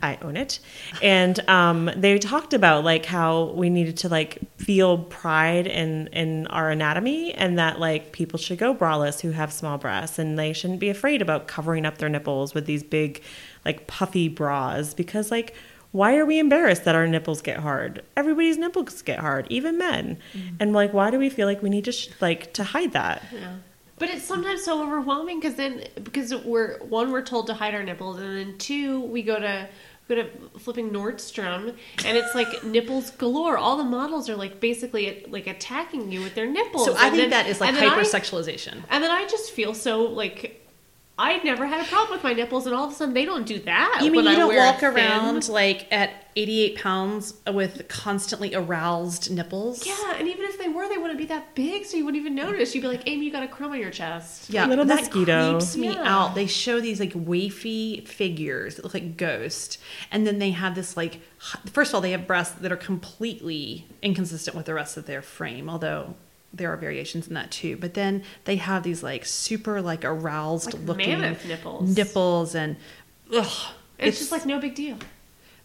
[0.01, 0.59] I own it.
[1.03, 6.47] And um, they talked about like how we needed to like feel pride in in
[6.47, 10.51] our anatomy and that like people should go braless who have small breasts and they
[10.51, 13.21] shouldn't be afraid about covering up their nipples with these big
[13.63, 15.53] like puffy bras because like
[15.95, 18.03] why are we embarrassed that our nipples get hard?
[18.17, 20.17] Everybody's nipples get hard, even men.
[20.33, 20.55] Mm-hmm.
[20.59, 23.23] And like, why do we feel like we need to sh- like to hide that?
[23.33, 23.55] Yeah.
[23.97, 27.81] But it's sometimes so overwhelming because then because we're one we're told to hide our
[27.83, 29.69] nipples and then two we go to
[30.09, 30.27] go to
[30.59, 31.73] flipping Nordstrom
[32.05, 33.57] and it's like nipples galore.
[33.57, 36.85] All the models are like basically like attacking you with their nipples.
[36.87, 38.83] So I And think then- that is like and then I- hypersexualization.
[38.89, 40.61] And then I just feel so like
[41.17, 43.45] I never had a problem with my nipples, and all of a sudden they don't
[43.45, 43.99] do that.
[44.03, 49.31] You mean when you I don't walk around like at 88 pounds with constantly aroused
[49.31, 49.87] nipples?
[49.87, 52.35] Yeah, and even if they were, they wouldn't be that big, so you wouldn't even
[52.35, 52.75] notice.
[52.75, 54.49] You'd be like, Amy, you got a crumb on your chest.
[54.49, 55.51] Yeah, Little that mosquito.
[55.51, 56.03] creeps me Yeah.
[56.03, 56.35] out.
[56.35, 59.77] They show these like wafy figures that look like ghosts,
[60.11, 61.21] and then they have this like.
[61.71, 65.21] First of all, they have breasts that are completely inconsistent with the rest of their
[65.21, 66.15] frame, although
[66.55, 67.77] there are variations in that too.
[67.77, 71.95] But then they have these like super like aroused Like looking mammoth nipples.
[71.95, 72.77] nipples, and
[73.33, 74.97] ugh, It's, just like no big deal.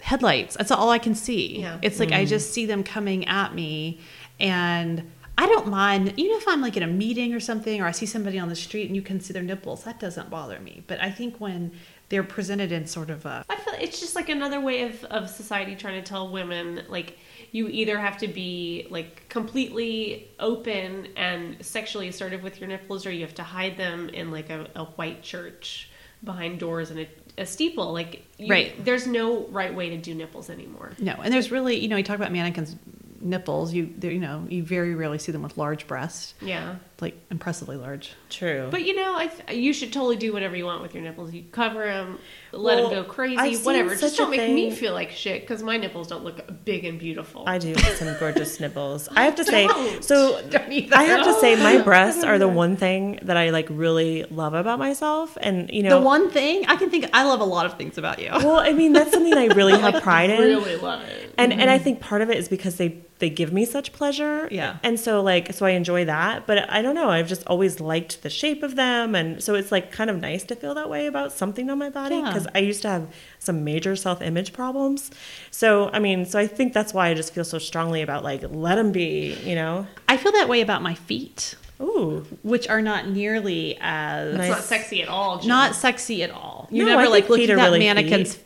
[0.00, 0.57] headlights.
[0.57, 1.61] That's all I can see.
[1.61, 1.79] Yeah.
[1.83, 2.29] It's like I mm-hmm.
[2.29, 4.00] just see them coming at me,
[4.38, 7.92] and I don't mind, even if I'm like in a meeting or something, or I
[7.92, 10.85] see somebody on the street and you can see their nipples, that doesn't bother me.
[10.87, 11.72] But I think when
[12.11, 15.31] they're presented in sort of a I feel it's just like another way of, of
[15.31, 17.16] society trying to tell women like
[17.52, 23.10] you either have to be like completely open and sexually assertive with your nipples or
[23.10, 25.90] you have to hide them in like a, a white church
[26.22, 27.08] behind doors and a,
[27.38, 28.84] a steeple like you, Right.
[28.84, 31.14] there's no right way to do nipples anymore no.
[31.22, 32.76] And there's really, you know, you talk about mannequins'
[33.20, 33.72] nipples.
[33.74, 38.12] You, you know, you very rarely see them with large breasts, yeah like impressively large.
[38.28, 38.68] True.
[38.70, 41.32] but you know I th- you should totally do whatever you want with your nipples
[41.32, 42.18] you cover them
[42.52, 45.62] let Well, them go crazy I've whatever just don't make me feel like shit because
[45.62, 49.08] my nipples don't look big and beautiful I do have some gorgeous nipples.
[49.08, 50.04] I have to say, Don't.
[50.04, 50.92] so Don't.
[50.92, 54.54] I have to say, my breasts are the one thing that I like really love
[54.54, 57.66] about myself, and you know, The one thing I can think, I love a lot
[57.66, 58.30] of things about you.
[58.30, 61.70] well, I mean, that's something I really have pride in, really love it and and
[61.70, 61.84] I mm-hmm.
[61.84, 64.78] think part of it is because they they give me such pleasure, Yeah.
[64.83, 68.22] and so like so I enjoy that, but I don't know, I've just always liked
[68.22, 71.06] the shape of them, and so it's like kind of nice to feel that way
[71.06, 72.26] about something on my body Yeah.
[72.26, 73.06] because I used to have
[73.38, 75.11] some major self image problems,
[75.50, 78.42] so I mean, so I think that's why I just feel so strongly about like
[78.50, 82.26] let them be, you know, I feel that way about my feet, ooh.
[82.42, 84.50] which are not nearly as Nice.
[84.50, 85.48] not sexy at all Jill.
[85.48, 86.68] not sexy at all.
[86.70, 88.44] You No, never think like look feet at are that really mannequin's feet.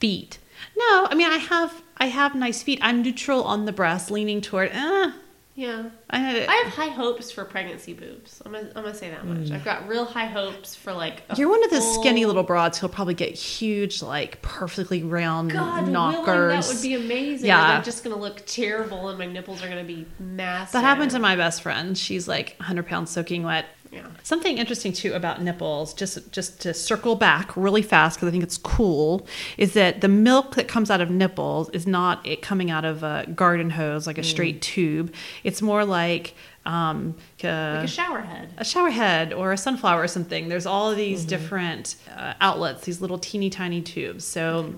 [0.00, 0.38] feet.
[0.76, 2.78] No, I mean I have I have nice feet.
[2.82, 4.70] I'm neutral on the breast, leaning toward.
[4.72, 5.12] Eh,
[5.56, 8.42] yeah I, I have high hopes for pregnancy boobs.
[8.44, 9.50] I'm gonna, I'm gonna say that much.
[9.50, 11.22] I've got real high hopes for like.
[11.30, 15.02] a you're one of those full- skinny little broads who'll probably get huge, like perfectly
[15.02, 16.26] round God, knockers.
[16.26, 17.46] willing, that would be amazing.
[17.46, 17.72] Yeah.
[17.72, 20.72] They're just gonna look terrible, and my nipples are gonna be massive.
[20.74, 21.96] that happened to my best friend.
[21.96, 23.64] She's like 100 pounds soaking wet.
[23.96, 24.06] Yeah.
[24.22, 28.44] Something interesting too about nipples, just just to circle back really fast because I think
[28.44, 32.70] it's cool, is that the milk that comes out of nipples is not it coming
[32.70, 35.12] out of a garden hose like a straight tube.
[35.42, 36.34] It's more like
[36.66, 38.52] um, uh, like a shower head.
[38.58, 40.48] a shower head or a sunflower or something.
[40.48, 44.24] There's all of these different uh, outlets, these little teeny tiny tubes.
[44.24, 44.74] So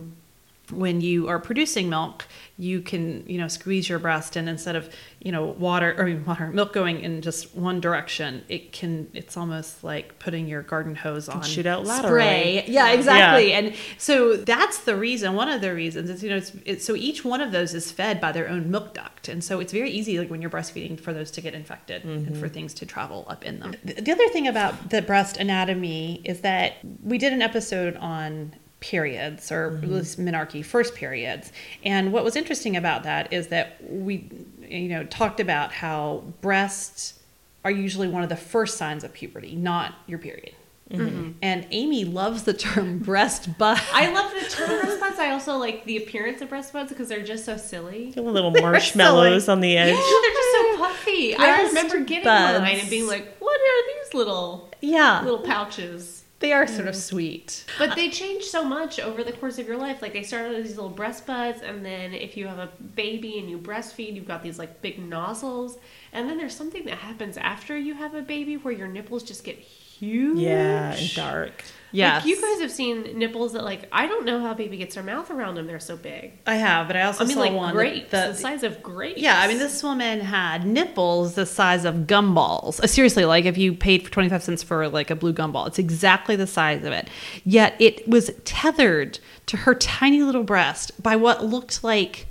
[0.71, 2.27] when you are producing milk,
[2.59, 6.15] you can you know squeeze your breast, and instead of you know water or I
[6.15, 10.63] mean, water milk going in just one direction, it can it's almost like putting your
[10.63, 11.97] garden hose on shoot out spray.
[11.97, 12.65] laterally.
[12.73, 13.51] Yeah, exactly.
[13.51, 13.59] Yeah.
[13.59, 15.35] And so that's the reason.
[15.35, 17.93] One of the reasons is you know it's, it's so each one of those is
[17.93, 20.99] fed by their own milk duct, and so it's very easy like when you're breastfeeding
[20.99, 22.41] for those to get infected and mm-hmm.
[22.41, 23.75] for things to travel up in them.
[23.85, 28.55] The the other thing about the breast anatomy is that we did an episode on
[28.81, 29.85] periods or mm-hmm.
[29.85, 31.53] at least menarche first periods
[31.85, 34.31] and what was interesting about that is that we
[34.69, 37.19] you know talked about how breasts
[37.65, 40.55] are usually one of the first signs of puberty not your period
[40.91, 41.03] mm-hmm.
[41.03, 41.31] Mm-hmm.
[41.43, 45.19] and amy loves the term breast bud I love the term breast buds.
[45.19, 48.13] I also like the appearance of breast buds because they're just so silly.
[48.13, 49.93] Feel little marshmallows on the edge.
[49.93, 50.23] Yeah, edge.
[50.23, 51.35] they're just so puffy.
[51.35, 52.61] I remember getting buds.
[52.61, 56.95] mine and being like, "What are these little yeah little pouches?" They are sort of
[56.95, 56.99] mm.
[56.99, 60.01] sweet But they change so much over the course of your life.
[60.01, 63.39] Like they started as these little breast buds, and then if you have a baby
[63.39, 65.79] and you breastfeed, you've got these like big nozzles.
[66.13, 69.45] And then there's something that happens after you have a baby where your nipples just
[69.45, 70.39] get huge.
[70.39, 71.65] Yeah, and dark.
[71.93, 74.77] Yes Like you guys have seen nipples that like I don't know how a baby
[74.77, 75.67] gets their mouth around them.
[75.67, 76.33] They're so big.
[76.47, 78.83] i have but i also I mean, saw like one grapes, that- the size of
[78.83, 79.21] grapes.
[79.21, 82.81] Yeah, I mean, this woman had nipples the size of gumballs.
[82.81, 85.79] Uh, seriously, like if you paid for 25 cents for like a blue gumball, it's
[85.79, 87.09] exactly the size of it.
[87.45, 92.27] Yet it was tethered to her tiny little breast by what looked like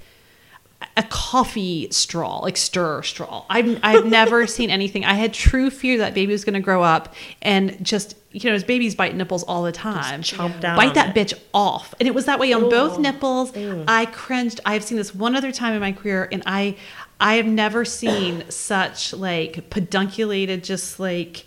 [0.97, 3.45] a coffee straw, like stir straw.
[3.49, 5.05] I've, I've never seen anything.
[5.05, 8.55] I had true fear that baby was going to grow up and just, you know,
[8.55, 10.21] as babies bite nipples all the time.
[10.23, 11.27] chomp down Bite that it.
[11.27, 11.93] bitch off.
[11.99, 13.01] And it was that way on both Ooh.
[13.03, 13.55] nipples.
[13.87, 14.59] I cringed.
[14.65, 16.75] I have seen this one other time in my career and I
[17.19, 21.45] I have never seen such like pedunculated just like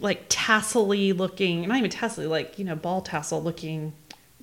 [0.00, 3.92] like tassely looking, not even tassely, like, you know, ball tassel looking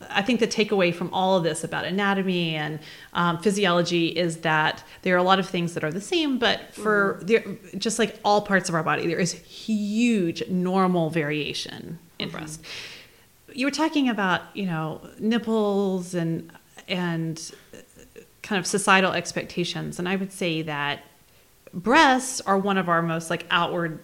[0.09, 2.79] I think the takeaway from all of this about anatomy and
[3.13, 6.73] um, physiology is that there are a lot of things that are the same, but
[6.73, 7.25] for mm-hmm.
[7.25, 12.37] there, just like all parts of our body, there is huge normal variation in mm-hmm.
[12.37, 12.61] breast.
[13.53, 16.51] You were talking about, you know, nipples and
[16.87, 17.77] and uh,
[18.43, 21.03] kind of societal expectations, and I would say that
[21.73, 23.99] breasts are one of our most like outward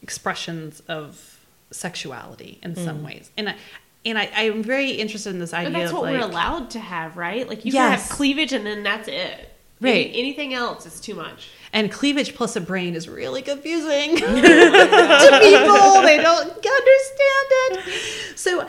[0.00, 3.04] expressions of sexuality in some mm.
[3.04, 3.56] ways, and I
[4.04, 5.70] and I, I'm very interested in this idea.
[5.72, 7.48] But that's what we're allowed to have, right?
[7.48, 9.54] Like you can have cleavage and then that's it.
[9.80, 10.06] Right.
[10.08, 11.50] Any- anything else is too much.
[11.72, 16.02] And cleavage plus a brain is really confusing to people.
[16.02, 18.38] They don't understand it.
[18.38, 18.66] So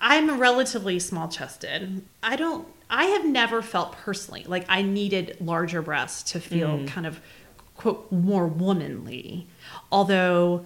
[0.00, 2.02] I'm relatively small chested.
[2.22, 7.06] I don't, I have never felt personally like I needed larger breasts to feel kind
[7.06, 7.20] of
[7.74, 9.46] quote more womanly
[9.90, 10.64] although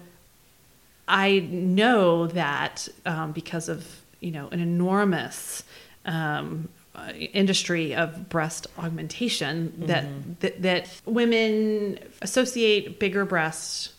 [1.07, 5.63] i know that um, because of you know an enormous
[6.05, 10.05] um, uh, industry of breast augmentation that,
[10.39, 13.93] that that women associate bigger breasts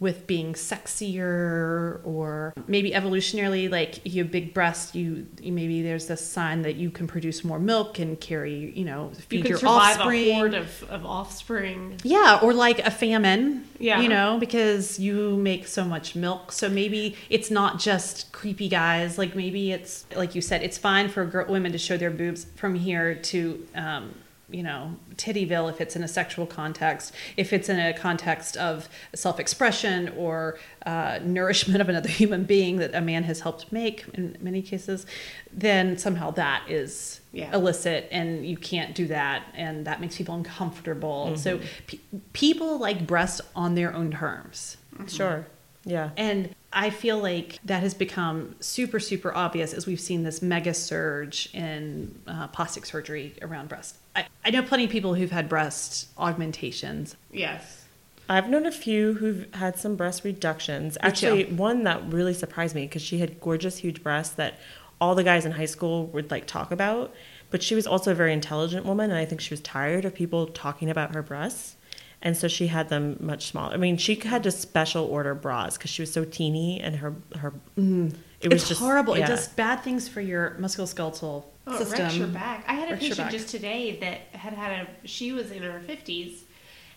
[0.00, 6.06] with being sexier or maybe evolutionarily like you have big breasts you, you maybe there's
[6.06, 9.48] this sign that you can produce more milk and carry you know You feed can
[9.50, 11.96] your survive offspring a horde of, of offspring.
[12.04, 13.64] yeah, or like a famine.
[13.80, 14.00] Yeah.
[14.00, 16.50] You know, because you make so much milk.
[16.50, 19.18] So maybe it's not just creepy guys.
[19.18, 22.46] Like maybe it's, like you said, it's fine for girl, women to show their boobs
[22.56, 24.14] from here to, um,
[24.50, 27.12] you know, Tittyville if it's in a sexual context.
[27.36, 32.76] If it's in a context of self expression or uh, nourishment of another human being
[32.78, 35.04] that a man has helped make in many cases,
[35.52, 37.54] then somehow that is Yeah.
[37.54, 41.98] illicit and you can't do that and that makes people uncomfortable so pe-
[42.32, 45.46] people like breasts on their own terms Sure.
[45.88, 46.10] Yeah.
[46.16, 50.74] and i feel like that has become super super obvious as we've seen this mega
[50.74, 55.48] surge in uh, plastic surgery around breast I, I know plenty of people who've had
[55.48, 57.84] breast augmentations Yes.
[58.28, 60.94] I've known a few who've had some breast reductions.
[60.94, 61.00] too.
[61.02, 64.58] Actually, one that really surprised me because she had gorgeous, huge breasts that
[65.00, 67.14] all the guys in high school would like talk about.
[67.50, 70.14] But she was also a very intelligent woman, and I think she was tired of
[70.14, 71.76] people talking about her breasts.
[72.20, 73.74] And so she had them much smaller.
[73.74, 77.14] I mean, she had to special order bras because she was so teeny, and her
[77.36, 79.24] her it was it's just horrible yeah.
[79.24, 82.64] it does bad things for your musculoskeletal Oh, system wrecks your back.
[82.66, 83.30] I had a patient back.
[83.30, 85.06] just today that had had a.
[85.06, 86.42] She was in her fifties,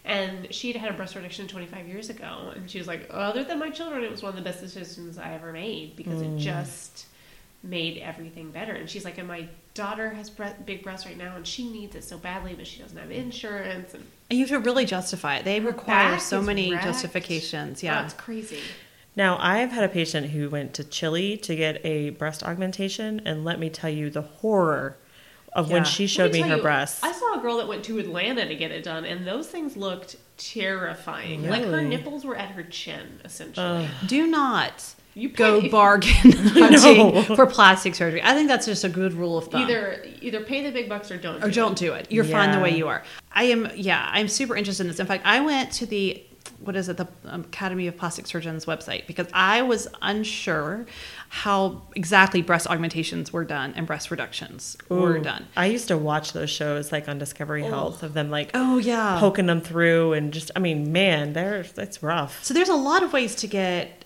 [0.06, 3.44] and she had had a breast reduction 25 years ago, and she was like, other
[3.44, 6.38] than my children, it was one of the best decisions I ever made because Mm.
[6.38, 7.06] it just
[7.64, 8.72] made everything better.
[8.74, 11.94] And she's like, and my daughter has bre- big breasts right now, and she needs
[11.96, 13.94] it so badly, but she doesn't have insurance.
[13.94, 16.84] And and you have to really justify it they her require so many wrecked.
[16.86, 18.60] justifications yeah it's crazy.
[19.14, 23.44] Now, I've had a patient who went to Chile to get a breast augmentation, and
[23.44, 24.96] let me tell you the horror
[25.52, 25.74] of Yeah.
[25.74, 27.04] when she Let showed me tell her you, breasts.
[27.04, 29.76] I saw a girl that went to Atlanta to get it done, and those things
[29.76, 31.50] looked terrifying.
[31.50, 33.90] Like her nipples were at her chin, essentially.
[34.08, 38.22] do not You pay- go bargain hunting for plastic surgery.
[38.24, 39.62] I think that's just a good rule of thumb.
[39.64, 41.44] Either either pay the big bucks or don't.
[41.44, 41.86] or do don't it.
[41.86, 42.12] do it.
[42.12, 43.04] You're fine the way you are.
[43.32, 43.70] I am.
[43.76, 45.00] Yeah, I'm super interested in this.
[45.00, 46.24] In fact, I went to the
[46.64, 50.86] what is it, the um, Academy of Plastic Surgeons website because I was unsure
[51.30, 55.48] how exactly breast augmentations were done and breast reductions were done.
[55.56, 59.18] I used to watch those shows like on Discovery Health of them like Oh yeah.
[59.20, 62.44] poking them through and just I mean, man, they're that's rough.
[62.44, 64.01] So there's a lot of ways to get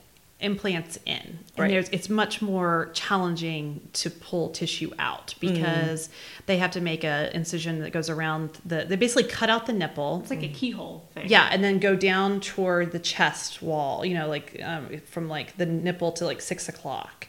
[0.45, 1.69] implants in, and Right.
[1.71, 6.09] there's it's much more challenging to pull tissue out because
[6.45, 8.85] they have to make a incision that goes around the.
[8.87, 10.19] They basically cut out the nipple.
[10.21, 11.27] It's like a keyhole thing.
[11.27, 14.05] Yeah, and then go down toward the chest wall.
[14.05, 17.27] You know, like um, from like the nipple to like six o'clock.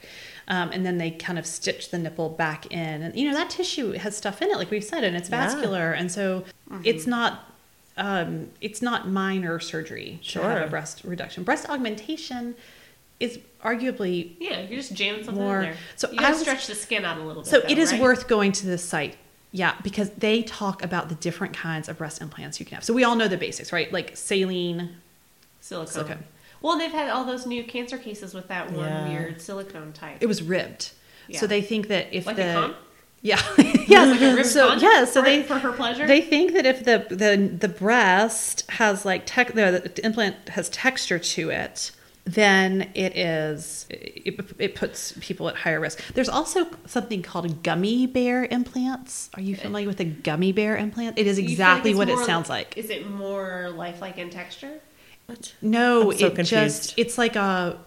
[0.48, 3.50] Um, and then they kind of stitch the nipple back in, and you know that
[3.50, 5.40] tissue has stuff in it, like we've said, and it's Yeah.
[5.44, 6.82] vascular, and so Mm-hmm.
[6.84, 7.52] it's not
[7.98, 11.44] um, it's not minor surgery to have a breast reduction.
[11.44, 12.54] Breast augmentation
[13.20, 15.76] is arguably Yeah, you're just jamming something More- in there.
[15.96, 17.50] so you I gotta was- stretch the skin out a little bit.
[17.50, 18.00] so though, it is right?
[18.00, 19.16] worth going to this site.
[19.52, 22.84] Yeah, because they talk about the different kinds of breast implants you can have.
[22.84, 23.90] So we all know the basics, right?
[23.90, 24.96] Like saline.
[25.60, 25.92] silicone.
[25.92, 26.24] silicone.
[26.60, 29.08] Well, they've had all those new cancer cases with that one Yeah.
[29.08, 30.18] weird silicone type.
[30.20, 30.90] It was ribbed.
[31.28, 31.40] Yeah.
[31.40, 32.74] So they think that if Like the a
[33.22, 33.40] yeah
[33.88, 36.06] yeah Like a ribbed so yeah so for- they for her pleasure?
[36.06, 40.68] they think that if the the the breast has like tech the, the implant has
[40.68, 41.90] texture to it
[42.26, 48.04] then it is it, it puts people at higher risk there's also something called gummy
[48.06, 51.50] bear implants are you uh, familiar with a gummy bear implant it is You feel
[51.50, 54.80] like exactly what it sounds like Is it more lifelike in texture?
[55.26, 55.54] What?
[55.62, 56.48] no I'm so it confused.
[56.48, 57.78] just it's like a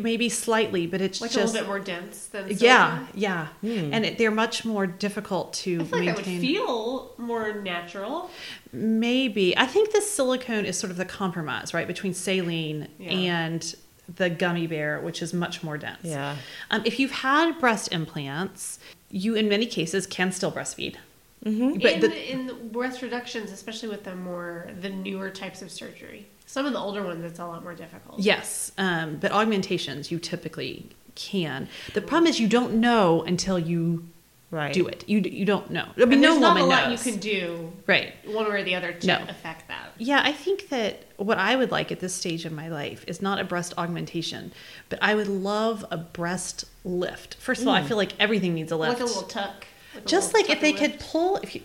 [0.00, 3.08] maybe slightly but it's Like a little bit more dense than yeah silicone?
[3.14, 7.52] yeah and it, they're much more difficult to I feel like that would feel more
[7.60, 8.30] natural.
[8.72, 9.56] Maybe.
[9.56, 13.10] I think the silicone is sort of the compromise, right, between saline Yeah.
[13.10, 13.74] and
[14.16, 16.00] the gummy bear, which is much more dense.
[16.02, 16.36] Yeah.
[16.70, 18.78] Um, if you've had breast implants,
[19.10, 20.96] you in many cases can still breastfeed.
[21.44, 21.78] Mm-hmm.
[21.80, 26.26] But in, the, in breast reductions, especially with the more the newer types of surgery,
[26.54, 28.18] some of the older ones it's a lot more difficult.
[28.20, 31.68] yes, um, but augmentations you typically can.
[31.94, 34.04] The problem is you don't know until you
[34.50, 34.72] Right.
[34.72, 35.02] do it.
[35.08, 35.86] You you don't know.
[35.96, 37.04] I mean, and no there's not woman a lot knows.
[37.04, 38.12] you can do right.
[38.24, 39.18] one way or the other to No.
[39.28, 39.86] affect that.
[39.98, 43.20] Yeah, I think that what I would like at this stage of my life is
[43.20, 44.52] not a breast augmentation,
[44.90, 47.34] but I would love a breast lift.
[47.34, 48.92] First of all, I feel like everything needs a lift.
[48.94, 49.66] Like a little tuck.
[49.92, 51.62] like Just like if they and could pull, if you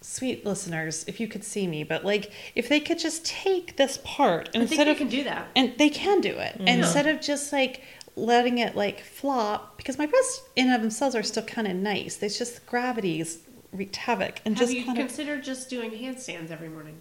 [0.00, 3.98] sweet listeners, if you could see me, but like if they could just take this
[4.04, 5.48] part instead they of can do that.
[5.54, 7.82] and they can do it instead of just like
[8.16, 11.74] letting it like flop because my breasts in and of themselves are still kind of
[11.76, 12.22] nice.
[12.22, 13.38] It's just gravity's
[13.72, 17.00] wreaked havoc and Have just you kind of considered just doing handstands every morning?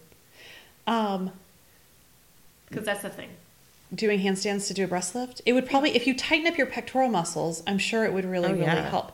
[0.85, 1.31] um
[2.67, 3.29] Because that's the thing.
[3.93, 5.41] doing handstands to do a breast lift.
[5.45, 8.49] It would probably if you tighten up your pectoral muscles, I'm sure it would really
[8.49, 9.13] Oh, really help.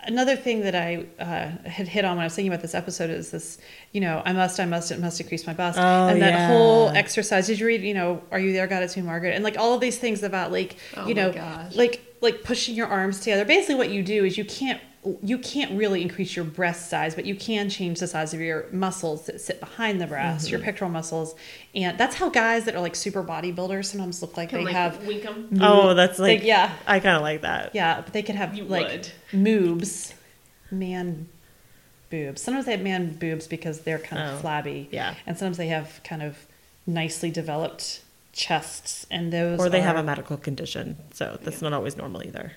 [0.00, 3.10] Another thing that I uh, had hit on when I was thinking about this episode
[3.10, 3.58] is this,
[3.92, 5.76] you know, I must, I must, it must increase my bust.
[5.78, 6.48] Oh, and that yeah.
[6.48, 7.48] whole exercise.
[7.48, 9.34] Did you read, you know, Are You There, God, It's Me, Margaret?
[9.34, 11.32] And like all of these things about like, Oh you know,
[11.74, 13.44] like like pushing your arms together.
[13.44, 14.80] Basically what you do is you can't
[15.22, 18.66] you can't really increase your breast size, but you can change the size of your
[18.72, 20.52] muscles that sit behind the breast, Mm-hmm.
[20.52, 21.34] your pectoral muscles.
[21.74, 24.74] And that's how guys that are like super bodybuilders sometimes look like Can they like
[24.74, 25.48] have wink 'em?
[25.60, 26.72] Oh, that's like, Like, yeah.
[26.86, 27.74] I kind of like that.
[27.74, 29.08] yeah, but they could have You like would.
[29.32, 30.12] moobs,
[30.70, 31.28] man
[32.10, 32.42] boobs.
[32.42, 34.88] Sometimes they have man boobs because they're kind of Oh, flabby.
[34.90, 35.14] yeah.
[35.26, 36.46] And sometimes they have kind of
[36.86, 38.00] nicely developed
[38.32, 42.52] chests, and those Or they have a medical condition, so that's not always normal either.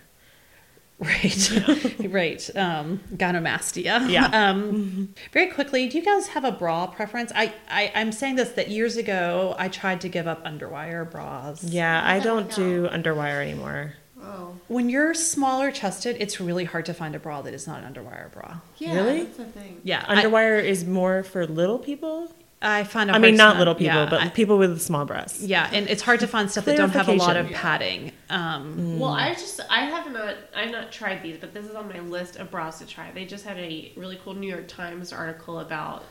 [1.01, 1.51] Right,
[2.09, 2.49] right.
[2.55, 4.09] Um, gynomastia.
[4.09, 4.29] Yeah.
[4.51, 7.31] Um, very quickly, do you guys have a bra preference?
[7.35, 11.63] I, I I'm saying this that years ago I tried to give up underwire bras.
[11.63, 12.63] Yeah, I don't no.
[12.63, 13.93] do underwire anymore.
[14.23, 14.55] Oh.
[14.67, 17.91] When you're smaller chested, it's really hard to find a bra that is not an
[17.91, 18.57] underwire bra.
[18.77, 19.23] Yeah, Really?
[19.23, 19.81] that's the thing.
[19.83, 22.31] Yeah, I- Underwire is more for little people.
[22.61, 25.05] I, find it I mean, not find- little people, yeah, but I- people with small
[25.05, 25.41] breasts.
[25.41, 27.61] Yeah, and it's hard to find stuff that don't have a lot of Clarification.
[27.61, 28.11] padding.
[28.29, 31.87] Um, Well, I just I have not I've not tried these, but this is on
[31.89, 33.11] my list of bras to try.
[33.11, 36.03] They just had a really cool New York Times article about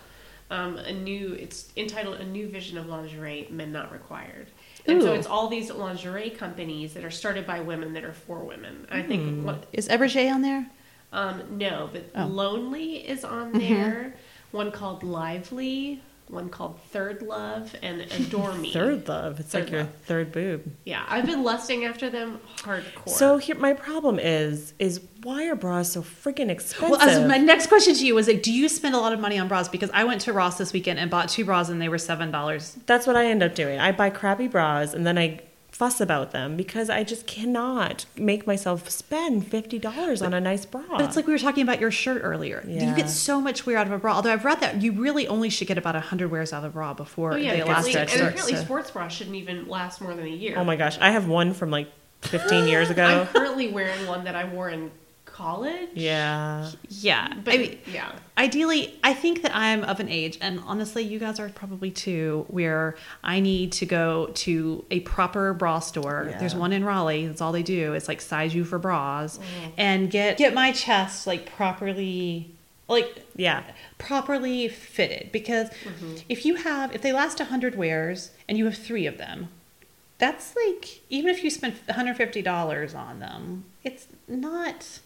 [0.51, 1.35] um, a new.
[1.35, 4.49] It's entitled "A New Vision of Lingerie: Men Not Required."
[4.87, 8.41] And so it's all these lingerie companies that are started by women that are for
[8.41, 8.87] women.
[8.91, 10.67] I think what is Everjay on there?
[11.13, 12.27] um, no, but Oh.
[12.27, 14.15] Lonely is on there.
[14.53, 18.73] One called Lively, one called Third Love, and Adore Me.
[18.73, 19.41] Third love.
[19.41, 19.95] It's like Third your love.
[20.07, 20.73] third boob.
[20.85, 23.09] Yeah, I've been lusting after them hardcore.
[23.09, 26.91] So here, my problem is, is why are bras so freaking expensive?
[26.91, 29.21] Well, as my next question to you was like, do you spend a lot of
[29.21, 29.69] money on bras?
[29.69, 32.31] Because I went to Ross this weekend and bought two bras and they were seven
[32.31, 32.79] dollars.
[32.87, 33.79] That's what I end up doing.
[33.81, 35.41] I buy crappy bras and then I
[35.81, 40.67] fuss about them because I just cannot make myself spend fifty dollars on a nice
[40.67, 40.83] bra.
[40.91, 42.63] But it's like we were talking about your shirt earlier.
[42.69, 44.13] You get so much wear out of a bra.
[44.17, 46.75] Although I've read that you really only should get about hundred wears out of a
[46.75, 50.03] bra before Oh yeah, the apparently, elastic and apparently to- sports bras shouldn't even last
[50.03, 50.59] more than a year.
[50.59, 51.89] oh my gosh, I have one from like
[52.21, 53.03] fifteen years ago.
[53.23, 54.91] I'm currently wearing one that I wore in
[55.41, 55.89] college.
[55.95, 60.61] yeah, yeah, But I mean, yeah, ideally, I think that I'm of an age, and
[60.67, 65.79] honestly, you guys are probably too, where I need to go to a proper bra
[65.81, 66.29] store.
[66.31, 66.39] Yeah.
[66.39, 67.27] There's one in Raleigh.
[67.27, 67.95] That's all they do.
[67.95, 69.73] It's like size you for bras, Mm.
[69.79, 72.51] and get get my chest like properly,
[72.89, 73.63] like yeah.
[73.99, 75.33] properly fitted.
[75.33, 76.17] Because Mm-hmm.
[76.29, 79.49] if you have, if they last hundred wears and you have three of them,
[80.19, 85.01] that's like even if you spend 150 dollars on them, it's not.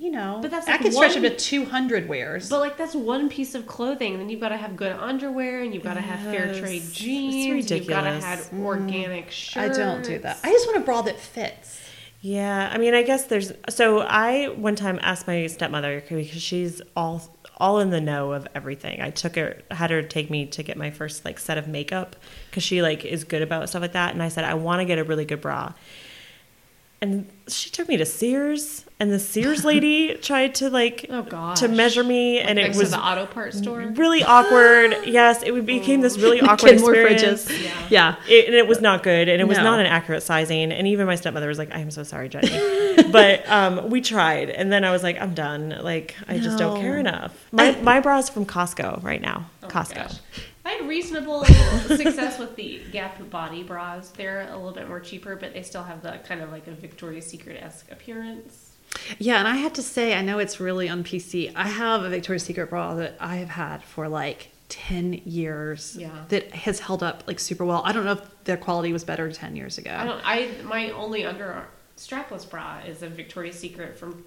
[0.00, 2.48] You know, But that's I like could stretch one- them to 200 wears.
[2.48, 4.18] but like that's one piece of clothing.
[4.18, 6.82] Then you've got to have good underwear, and you've got to have fair Yes, trade
[6.82, 7.70] it's jeans.
[7.70, 9.76] You've got to have organic shirts.
[9.76, 10.38] Mm, I don't do that.
[10.44, 11.80] I just want a bra that fits.
[12.20, 13.52] Yeah, I mean, I guess there's.
[13.70, 17.22] So I one time asked my stepmother because she's all
[17.60, 19.00] all in the know of everything.
[19.00, 22.14] I took her, had her take me to get my first like set of makeup
[22.50, 24.14] because she like is good about stuff like that.
[24.14, 25.72] And I said I want to get a really good bra,
[27.00, 31.60] and she took me to Sears, and the Sears lady tried to like Oh gosh.
[31.60, 33.80] to measure me, and it was the auto part store.
[33.94, 34.96] really awkward.
[35.06, 37.44] yes, it became this really awkward Kenmore experience.
[37.46, 37.64] fridges.
[37.64, 37.86] Yeah.
[37.90, 38.16] Yeah.
[38.28, 39.64] It, and it was not good, and it was No.
[39.64, 40.72] not an accurate sizing.
[40.72, 42.50] And even my stepmother was like, "I am so sorry, Jenny,"
[43.12, 45.78] but um, we tried, and then I was like, "I'm done.
[45.80, 49.48] Like, I just don't care enough." My my bra is from Costco right now.
[49.62, 50.18] Oh Costco.
[50.68, 51.44] I had reasonable
[51.86, 54.10] success with the Gap body bras.
[54.10, 56.72] They're a little bit more cheaper, but they still have the kind of like a
[56.72, 58.72] Victoria's Secret esque appearance.
[59.18, 61.52] Yeah, and I have to say, I know it's really on PC.
[61.56, 66.10] I have a Victoria's Secret bra that I have had for like 10 years Yeah.
[66.28, 67.80] that has held up like super well.
[67.86, 69.96] I don't know if their quality was better 10 years ago.
[69.98, 70.20] I don't.
[70.22, 71.66] I my only under
[71.96, 74.22] strapless bra is a Victoria's Secret from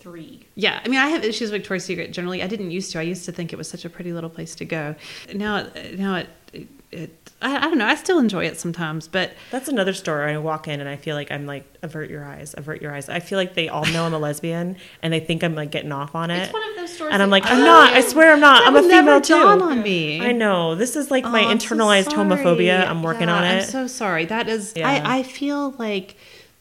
[0.00, 0.46] 2003.
[0.54, 2.42] Yeah, I mean, I have issues with Victoria's Secret generally.
[2.42, 2.98] I didn't used to.
[2.98, 4.94] I used to think it was such a pretty little place to go.
[5.34, 7.86] Now, it- now it, it, it I, I don't know.
[7.86, 10.24] I still enjoy it sometimes, but That's another store.
[10.24, 13.08] I walk in and I feel like I'm like, avert your eyes, avert your eyes.
[13.08, 15.92] I feel like they all know I'm a lesbian and they think I'm like getting
[15.92, 16.42] off on it.
[16.44, 17.12] It's one of those stores.
[17.12, 17.92] And I'm like, I'm not.
[17.92, 18.66] I swear I'm not.
[18.66, 19.64] I'm a would never female dawn too.
[19.66, 20.20] on me.
[20.20, 20.74] I know.
[20.74, 22.28] This is like my Oh, I'm internalized sorry.
[22.28, 22.88] homophobia.
[22.88, 23.62] I'm working Yeah, on it.
[23.62, 24.24] I'm so sorry.
[24.24, 24.88] That is, Yeah.
[24.88, 26.16] I, I feel like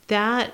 [0.08, 0.54] that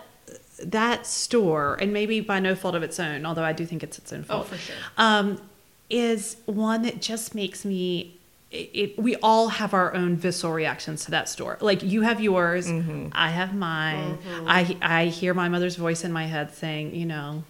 [0.64, 3.98] that store, and maybe by no fault of its own, although I do think it's
[3.98, 4.48] its own Oh, fault.
[4.48, 4.76] for sure.
[4.98, 5.42] Um,
[5.90, 8.20] is one that just makes me.
[8.52, 11.58] It, it, we all have our own visceral reactions to that store.
[11.60, 12.70] Like you have yours,
[13.12, 14.20] I have mine.
[14.46, 17.44] I I hear my mother's voice in my head saying, you know,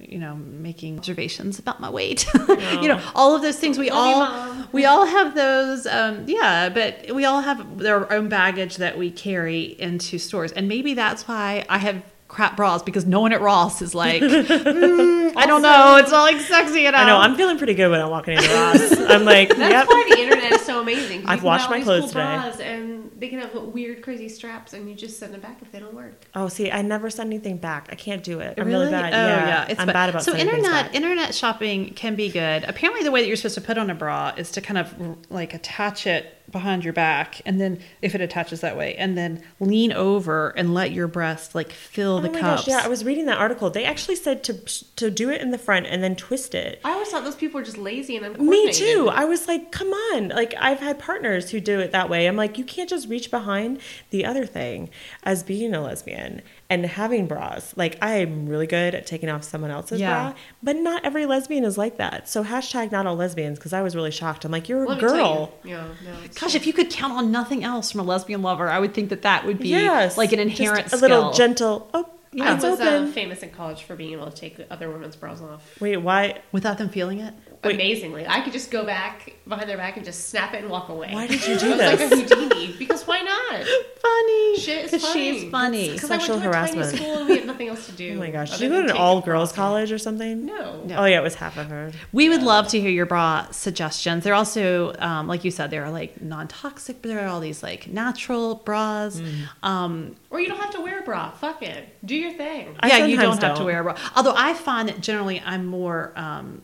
[0.00, 2.26] you know, making observations about my weight.
[2.48, 3.78] you know, all of those things.
[3.78, 4.68] We you, all Mom.
[4.72, 5.86] we all have those.
[5.86, 10.66] Um, yeah, but we all have their own baggage that we carry into stores, and
[10.66, 15.32] maybe that's why I have crap bras because no one at Ross is like, "Mm,
[15.36, 17.00] I don't know, it's not like sexy enough.
[17.00, 17.16] I know.
[17.18, 18.92] I'm feeling pretty good when I'm walking into Ross.
[19.10, 19.88] I'm like, That's yep.
[19.88, 21.26] why the internet is so amazing.
[21.26, 22.22] I've you washed my these clothes cool today.
[22.36, 25.70] bras and they can have weird, crazy straps, and you just send them back if
[25.72, 26.24] they don't work.
[26.34, 27.88] Oh, see, I never send anything back.
[27.92, 28.54] I can't do it.
[28.58, 28.86] I'm really?
[28.86, 29.12] really, bad.
[29.12, 29.92] Oh yeah, yeah, it's I'm bad.
[29.92, 30.94] bad about so internet back.
[30.94, 32.64] internet shopping can be good.
[32.64, 34.94] Apparently, the way that you're supposed to put on a bra is to kind of
[35.30, 39.42] like attach it behind your back, and then if it attaches that way, and then
[39.60, 42.62] lean over and let your breast like fill Oh the my cups.
[42.62, 42.68] gosh!
[42.68, 43.70] Yeah, I was reading that article.
[43.70, 44.54] They actually said to
[44.96, 46.80] to do it in the front and then twist it.
[46.84, 48.66] I always thought those people were just lazy and uncoordinated.
[48.66, 49.08] Me too.
[49.10, 50.28] I was like, come on.
[50.28, 52.26] Like I've had partners who do it that way.
[52.26, 53.80] I'm like, you can't just reach behind
[54.10, 54.90] the other thing
[55.22, 57.74] as being a lesbian and having bras.
[57.76, 60.30] Like I am really good at taking off someone else's Yeah.
[60.30, 62.28] bra, but not every lesbian is like that.
[62.28, 64.44] So hashtag not all lesbians because I was really shocked.
[64.46, 65.52] I'm like, you're a Let me tell girl.
[65.64, 65.70] you.
[65.72, 66.12] Yeah, no.
[66.40, 66.56] Gosh, true.
[66.56, 69.22] if you could count on nothing else from a lesbian lover, I would think that
[69.22, 71.90] that would be Yes, like an just inherent a little gentle.
[71.92, 72.52] Oh, Yeah.
[72.52, 75.40] I it's was uh, famous in college for being able to take other women's bras
[75.40, 75.80] off.
[75.80, 76.40] Wait, why?
[76.52, 77.34] without them feeling it.
[77.64, 77.74] Wait.
[77.74, 80.88] Amazingly, I could just go back behind their back and just snap it and walk
[80.88, 81.10] away.
[81.12, 83.66] Why did you do I was like a Houdini because why not?
[84.00, 85.40] Funny, Shit is 'Cause funny.
[85.40, 85.90] she's funny.
[85.90, 86.90] Because Sexual I went to a harassment.
[86.90, 88.14] tiny school and we had nothing else to do.
[88.16, 88.50] Oh my gosh!
[88.52, 90.46] other Did you go to an all girls college or something?
[90.46, 90.82] No.
[90.84, 90.96] No.
[90.98, 91.92] Oh yeah, it was half of her.
[92.12, 94.24] We would love to hear your bra suggestions.
[94.24, 97.88] They're also, um, like you said, they're like non-toxic, but there are all these like
[97.88, 99.20] natural bras.
[99.62, 101.30] Um, Or you don't have to wear a bra.
[101.32, 101.88] Fuck it.
[102.06, 102.76] Do your thing.
[102.80, 103.96] I yeah, you don't sometimes have to wear a bra.
[104.16, 106.62] Although I find that generally I'm more, um,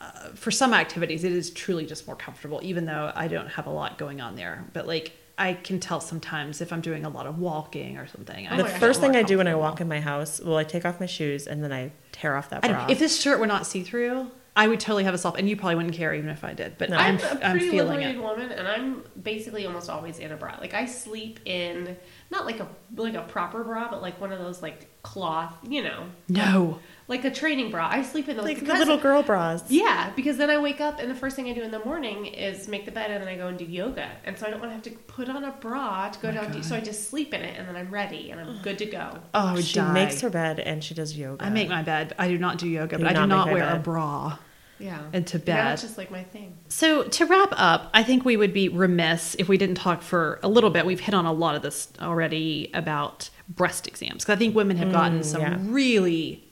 [0.00, 3.66] uh, for some activities, it is truly just more comfortable, even though I don't have
[3.66, 4.64] a lot going on there.
[4.72, 8.46] But like, I can tell sometimes if I'm doing a lot of walking or something.
[8.50, 10.84] Oh the first thing I do when I walk in my house, well, I take
[10.84, 12.86] off my shoes and then I tear off that bra.
[12.90, 15.76] if this shirt were not see-through, I would totally have a soft, and you probably
[15.76, 16.76] wouldn't care even if I did.
[16.76, 16.96] But No.
[16.98, 18.22] I'm, I'm a I'm pretty feeling liberated it.
[18.22, 20.56] woman, and I'm basically almost always in a bra.
[20.60, 21.96] Like I sleep in
[22.30, 25.82] not like a like a proper bra, but like one of those like cloth, you
[25.82, 26.78] know, No.
[27.08, 27.88] like a training bra.
[27.90, 29.64] I sleep in those like the little girl bras.
[29.70, 32.26] Yeah, because then I wake up and the first thing I do in the morning
[32.26, 34.08] is make the bed and then I go and do yoga.
[34.24, 36.32] And so I don't want to have to put on a bra to go oh
[36.32, 36.52] down.
[36.52, 38.86] Do, so I just sleep in it and then I'm ready and I'm good to
[38.86, 39.18] go.
[39.34, 39.92] Oh, she die.
[39.92, 41.44] makes her bed and she does yoga.
[41.44, 42.14] I make my bed.
[42.18, 43.78] I do not do yoga, Do but I do not make not my wear a
[43.78, 44.38] bra.
[44.80, 45.00] Yeah.
[45.12, 45.56] Into Yeah, bed.
[45.56, 46.56] that's just like my thing.
[46.68, 50.40] So to wrap up, I think we would be remiss if we didn't talk for
[50.42, 50.86] a little bit.
[50.86, 54.76] We've hit on a lot of this already about breast exams because I think women
[54.76, 55.58] have gotten mm, some yeah.
[55.62, 56.44] really.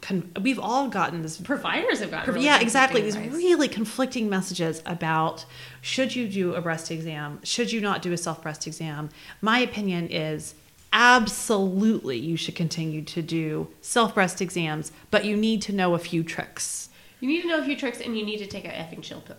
[0.00, 1.38] Con- we've all gotten this.
[1.38, 3.02] Providers have gotten really yeah, exactly.
[3.02, 3.32] These advice.
[3.32, 5.44] really conflicting messages about
[5.80, 7.40] should you do a breast exam?
[7.42, 9.10] Should you not do a self breast exam?
[9.40, 10.54] My opinion is
[10.92, 15.98] absolutely you should continue to do self breast exams, but you need to know a
[15.98, 16.88] few tricks.
[17.24, 19.22] You need to know a few tricks and you need to take a effing chill
[19.22, 19.38] pill.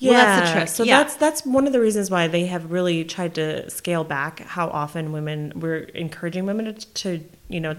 [0.00, 1.02] Well, that's the trick, So yeah.
[1.02, 4.68] that's that's one of the reasons why they have really tried to scale back how
[4.68, 7.76] often women we're encouraging women to, to you know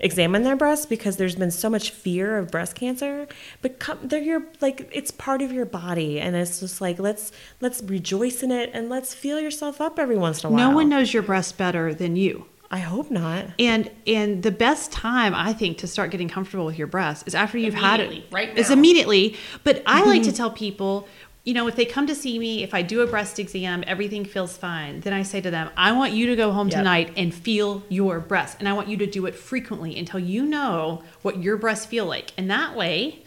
[0.00, 3.28] examine their breasts because there's been so much fear of breast cancer
[3.62, 7.30] but come, they're your like it's part of your body and it's just like let's
[7.60, 10.74] let's rejoice in it and let's feel yourself up every once in a while No
[10.74, 12.46] one knows your breast better than you.
[12.74, 16.78] I hope not And and the best time I think to start getting comfortable with
[16.78, 18.06] your breast is after you've had it.
[18.06, 18.78] Immediately, right It's now.
[18.78, 19.36] immediately.
[19.66, 20.36] But I like to mm-hmm.
[20.36, 21.08] tell people,
[21.44, 24.24] you know, if they come to see me, if I do a breast exam, everything
[24.24, 25.00] feels fine.
[25.00, 26.78] Then I say to them, I want you to go home Yep.
[26.78, 30.42] tonight and feel your breast, and I want you to do it frequently until you
[30.44, 32.32] know what your breasts feel like.
[32.38, 33.23] And that way.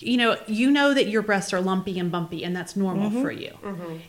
[0.00, 3.22] You know, you know that your breasts are lumpy and bumpy, and that's normal Mm-hmm.
[3.22, 3.52] for you.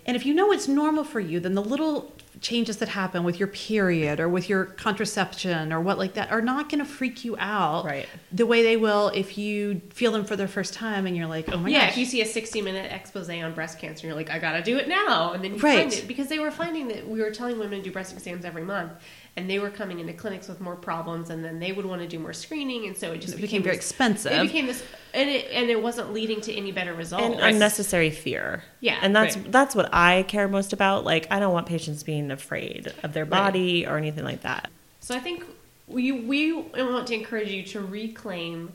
[0.06, 2.12] And if you know it's normal for you, then the little
[2.42, 6.42] changes that happen with your period or with your contraception or what like that are
[6.42, 8.08] not going to freak you out Right.
[8.32, 11.48] the way they will if you feel them for the first time and you're like,
[11.54, 11.92] oh my yeah, gosh.
[11.92, 14.76] if you see a 60 minute expose on breast cancer, you're like, I gotta do
[14.78, 15.32] it now.
[15.32, 15.80] And then you Right.
[15.80, 16.08] find it.
[16.08, 18.92] Because they were finding that we were telling women to do breast exams every month.
[19.38, 22.08] And they were coming into clinics with more problems, and then they would want to
[22.08, 24.32] do more screening, and so it just It became very this- expensive.
[24.32, 24.82] It became this,
[25.14, 27.24] and it and it wasn't leading to any better results.
[27.24, 28.64] and unnecessary fear.
[28.80, 29.52] Yeah, and that's right.
[29.52, 31.04] that's what I care most about.
[31.04, 34.70] Like I don't want patients being afraid of their body or anything like that.
[35.02, 35.44] So I think
[35.88, 38.72] we we want to encourage you to reclaim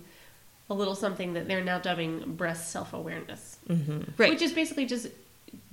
[0.69, 4.03] a little something that they're now dubbing breast self awareness, mm-hmm.
[4.17, 4.31] right.
[4.31, 5.09] which is basically just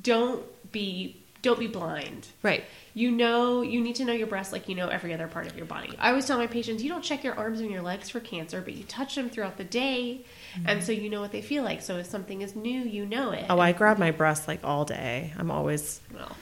[0.02, 2.28] don't be don't be blind.
[2.44, 2.64] Right.
[2.94, 5.56] You know, you need to know your breast like you know every other part of
[5.56, 5.94] your body.
[6.00, 8.60] I always tell my patients, you don't check your arms and your legs for cancer,
[8.62, 10.26] but you touch them throughout the day,
[10.66, 11.82] and so you know what they feel like.
[11.82, 13.46] So if something is new, you know it.
[13.50, 15.34] Oh, I grab my breasts like all day.
[15.38, 16.36] I'm always, well,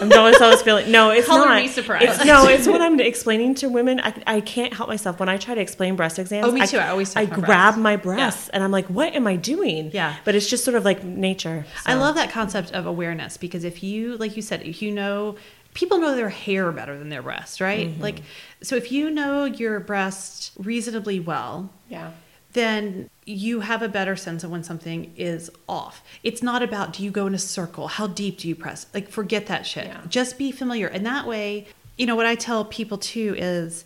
[0.00, 0.90] I'm always, always feeling.
[0.90, 1.62] No, it's Color not.
[1.62, 2.04] me surprised.
[2.04, 4.00] It's, no, it's what I'm explaining to women.
[4.00, 6.46] I, I can't help myself when I try to explain breast exams.
[6.46, 6.78] Oh, me too.
[6.78, 7.78] I always I grab breasts.
[7.78, 9.90] my breasts and I'm like, what am I doing?
[9.92, 10.16] Yeah.
[10.24, 11.64] But it's just sort of like nature.
[11.86, 15.36] I love that concept of awareness because if you, like you said, if you know,
[15.74, 17.88] people know their hair better than their breast, right?
[17.88, 18.02] Mm-hmm.
[18.02, 18.22] Like,
[18.62, 22.12] so if you know your breast reasonably well, yeah.
[22.54, 26.02] Then you have a better sense of when something is off.
[26.22, 27.88] It's not about do you go in a circle?
[27.88, 28.86] How deep do you press?
[28.94, 29.86] Like, forget that shit.
[29.86, 30.00] Yeah.
[30.08, 30.86] Just be familiar.
[30.86, 33.84] And that way, you know, what I tell people too is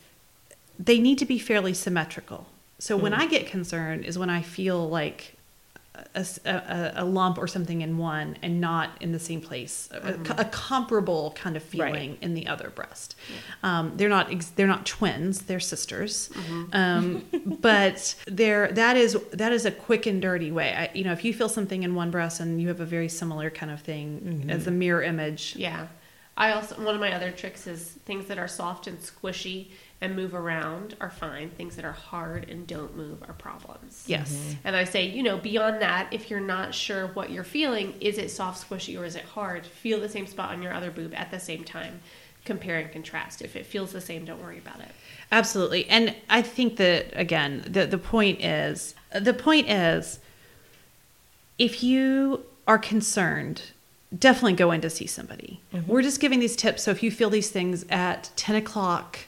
[0.78, 2.46] they need to be fairly symmetrical.
[2.78, 3.18] So when mm.
[3.18, 5.34] I get concerned is when I feel like
[6.14, 10.14] a, a, a lump or something in one and not in the same place, a,
[10.38, 12.18] a comparable kind of feeling Right.
[12.22, 13.14] in the other breast.
[13.62, 16.30] Um, they're not ex- they're not twins; they're sisters.
[16.72, 17.24] Um,
[17.60, 20.74] but they're that is that is a quick and dirty way.
[20.74, 23.08] I, you know, if you feel something in one breast and you have a very
[23.08, 25.86] similar kind of thing as a mirror image, Yeah.
[26.36, 29.70] I also one of my other tricks is things that are soft and squishy
[30.00, 31.50] and move around are fine.
[31.50, 34.04] Things that are hard and don't move are problems.
[34.06, 34.52] yes, mm-hmm.
[34.64, 38.18] And I say, you know, beyond that, if you're not sure what you're feeling, is
[38.18, 39.66] it soft, squishy, or is it hard?
[39.66, 42.00] Feel the same spot on your other boob at the same time.
[42.44, 43.42] Compare and contrast.
[43.42, 44.88] If it feels the same, don't worry about it.
[45.30, 45.86] Absolutely.
[45.88, 50.20] And I think that again, the the point is the point is
[51.58, 53.62] if you are concerned,
[54.16, 55.60] definitely go in to see somebody.
[55.74, 55.90] Mm-hmm.
[55.90, 56.84] We're just giving these tips.
[56.84, 59.18] So if you feel these things at ten o'clock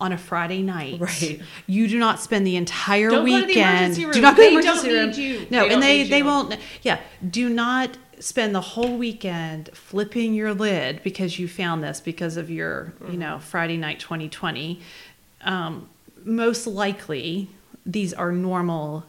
[0.00, 1.40] on a Friday night, Right.
[1.66, 3.76] you do not spend the entire Don't go to the weekend.
[3.78, 4.12] emergency room.
[4.12, 5.06] Do not go to the They emergency don't room.
[5.10, 5.46] need you.
[5.50, 6.24] No, They and don't they they you.
[6.24, 6.56] won't.
[6.82, 12.36] Yeah, do not spend the whole weekend flipping your lid because you found this because
[12.36, 13.12] of your Mm-hmm.
[13.12, 14.80] you know Friday night 20/20.
[15.42, 15.88] Um,
[16.24, 17.48] most likely,
[17.84, 19.04] these are normal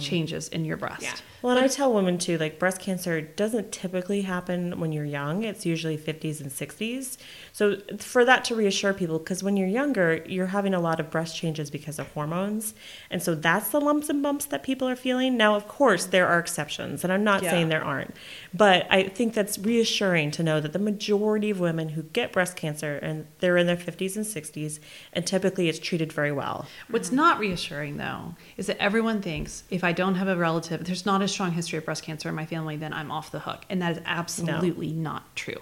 [0.00, 1.02] changes in your breast.
[1.02, 1.14] Yeah.
[1.42, 5.44] Well, and I tell women too, like breast cancer doesn't typically happen when you're young.
[5.44, 7.18] It's usually 50s and 60s.
[7.52, 11.10] So for that to reassure people, because when you're younger, you're having a lot of
[11.10, 12.74] breast changes because of hormones,
[13.10, 15.36] and so that's the lumps and bumps that people are feeling.
[15.36, 17.50] Now, of course, there are exceptions, and I'm not Yeah.
[17.50, 18.14] saying there aren't,
[18.54, 22.56] but I think that's reassuring to know that the majority of women who get breast
[22.56, 24.80] cancer and they're in their 50s and 60s,
[25.12, 26.66] and typically it's treated very well.
[26.88, 27.16] What's mm-hmm.
[27.16, 31.22] not reassuring though is that everyone thinks if I don't have a relative, there's not
[31.22, 33.80] a strong history of breast cancer in my family, then I'm off the hook, and
[33.82, 35.60] that is absolutely not true.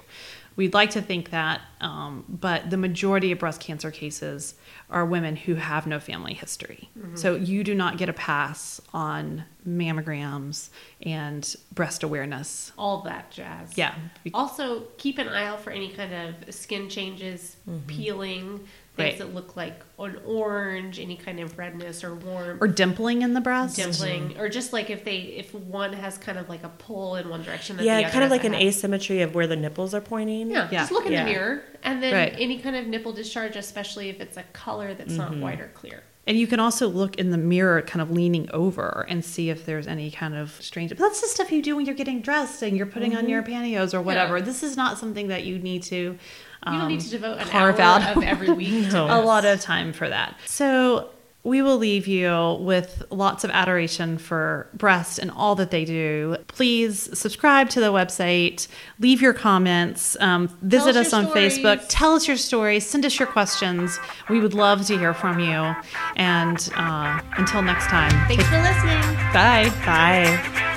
[0.58, 4.56] We'd like to think that, um, but the majority of breast cancer cases
[4.90, 6.90] are women who have no family history.
[7.14, 12.72] So you do not get a pass on mammograms and breast awareness.
[12.76, 13.78] All that jazz.
[13.78, 13.94] Yeah.
[14.34, 17.56] Also, keep an eye out for any kind of skin changes,
[17.86, 18.66] peeling,
[18.98, 19.18] things Right.
[19.18, 22.60] that look like an orange, any kind of redness or warmth.
[22.60, 23.78] Or dimpling in the breast.
[23.78, 27.28] dimpling, or just like if they if one has kind of like a pull in
[27.28, 28.62] one direction, that the Yeah, other kind of like an have.
[28.62, 30.50] asymmetry of where the nipples are pointing.
[30.50, 30.80] Yeah, Yeah.
[30.80, 31.24] just look in Yeah.
[31.24, 32.34] the mirror, and then Right.
[32.38, 35.40] any kind of nipple discharge, especially if it's a color that's not mm-hmm.
[35.40, 36.02] white or clear.
[36.26, 39.64] And you can also look in the mirror, kind of leaning over, and see if
[39.64, 40.90] there's any kind of strange.
[40.90, 43.30] But that's the stuff you do when you're getting dressed and you're putting on mm-hmm.
[43.30, 44.36] your pantyhose or whatever.
[44.36, 44.44] Yeah.
[44.44, 46.18] This is not something that you need to.
[46.66, 48.86] You don't need um, to devote an hour out of every week.
[48.90, 49.06] to No.
[49.06, 50.36] a lot of time for that.
[50.46, 51.10] So
[51.44, 56.36] we will leave you with lots of adoration for breast and all that they do.
[56.48, 58.66] Please subscribe to the website,
[58.98, 61.58] leave your comments, um, visit us us on stories.
[61.58, 63.98] Facebook, tell us your stories, send us your questions.
[64.28, 65.74] We would love to hear from you.
[66.16, 69.00] And uh, until next time, Thanks take- for listening.
[69.32, 69.72] bye.
[69.86, 70.74] Bye.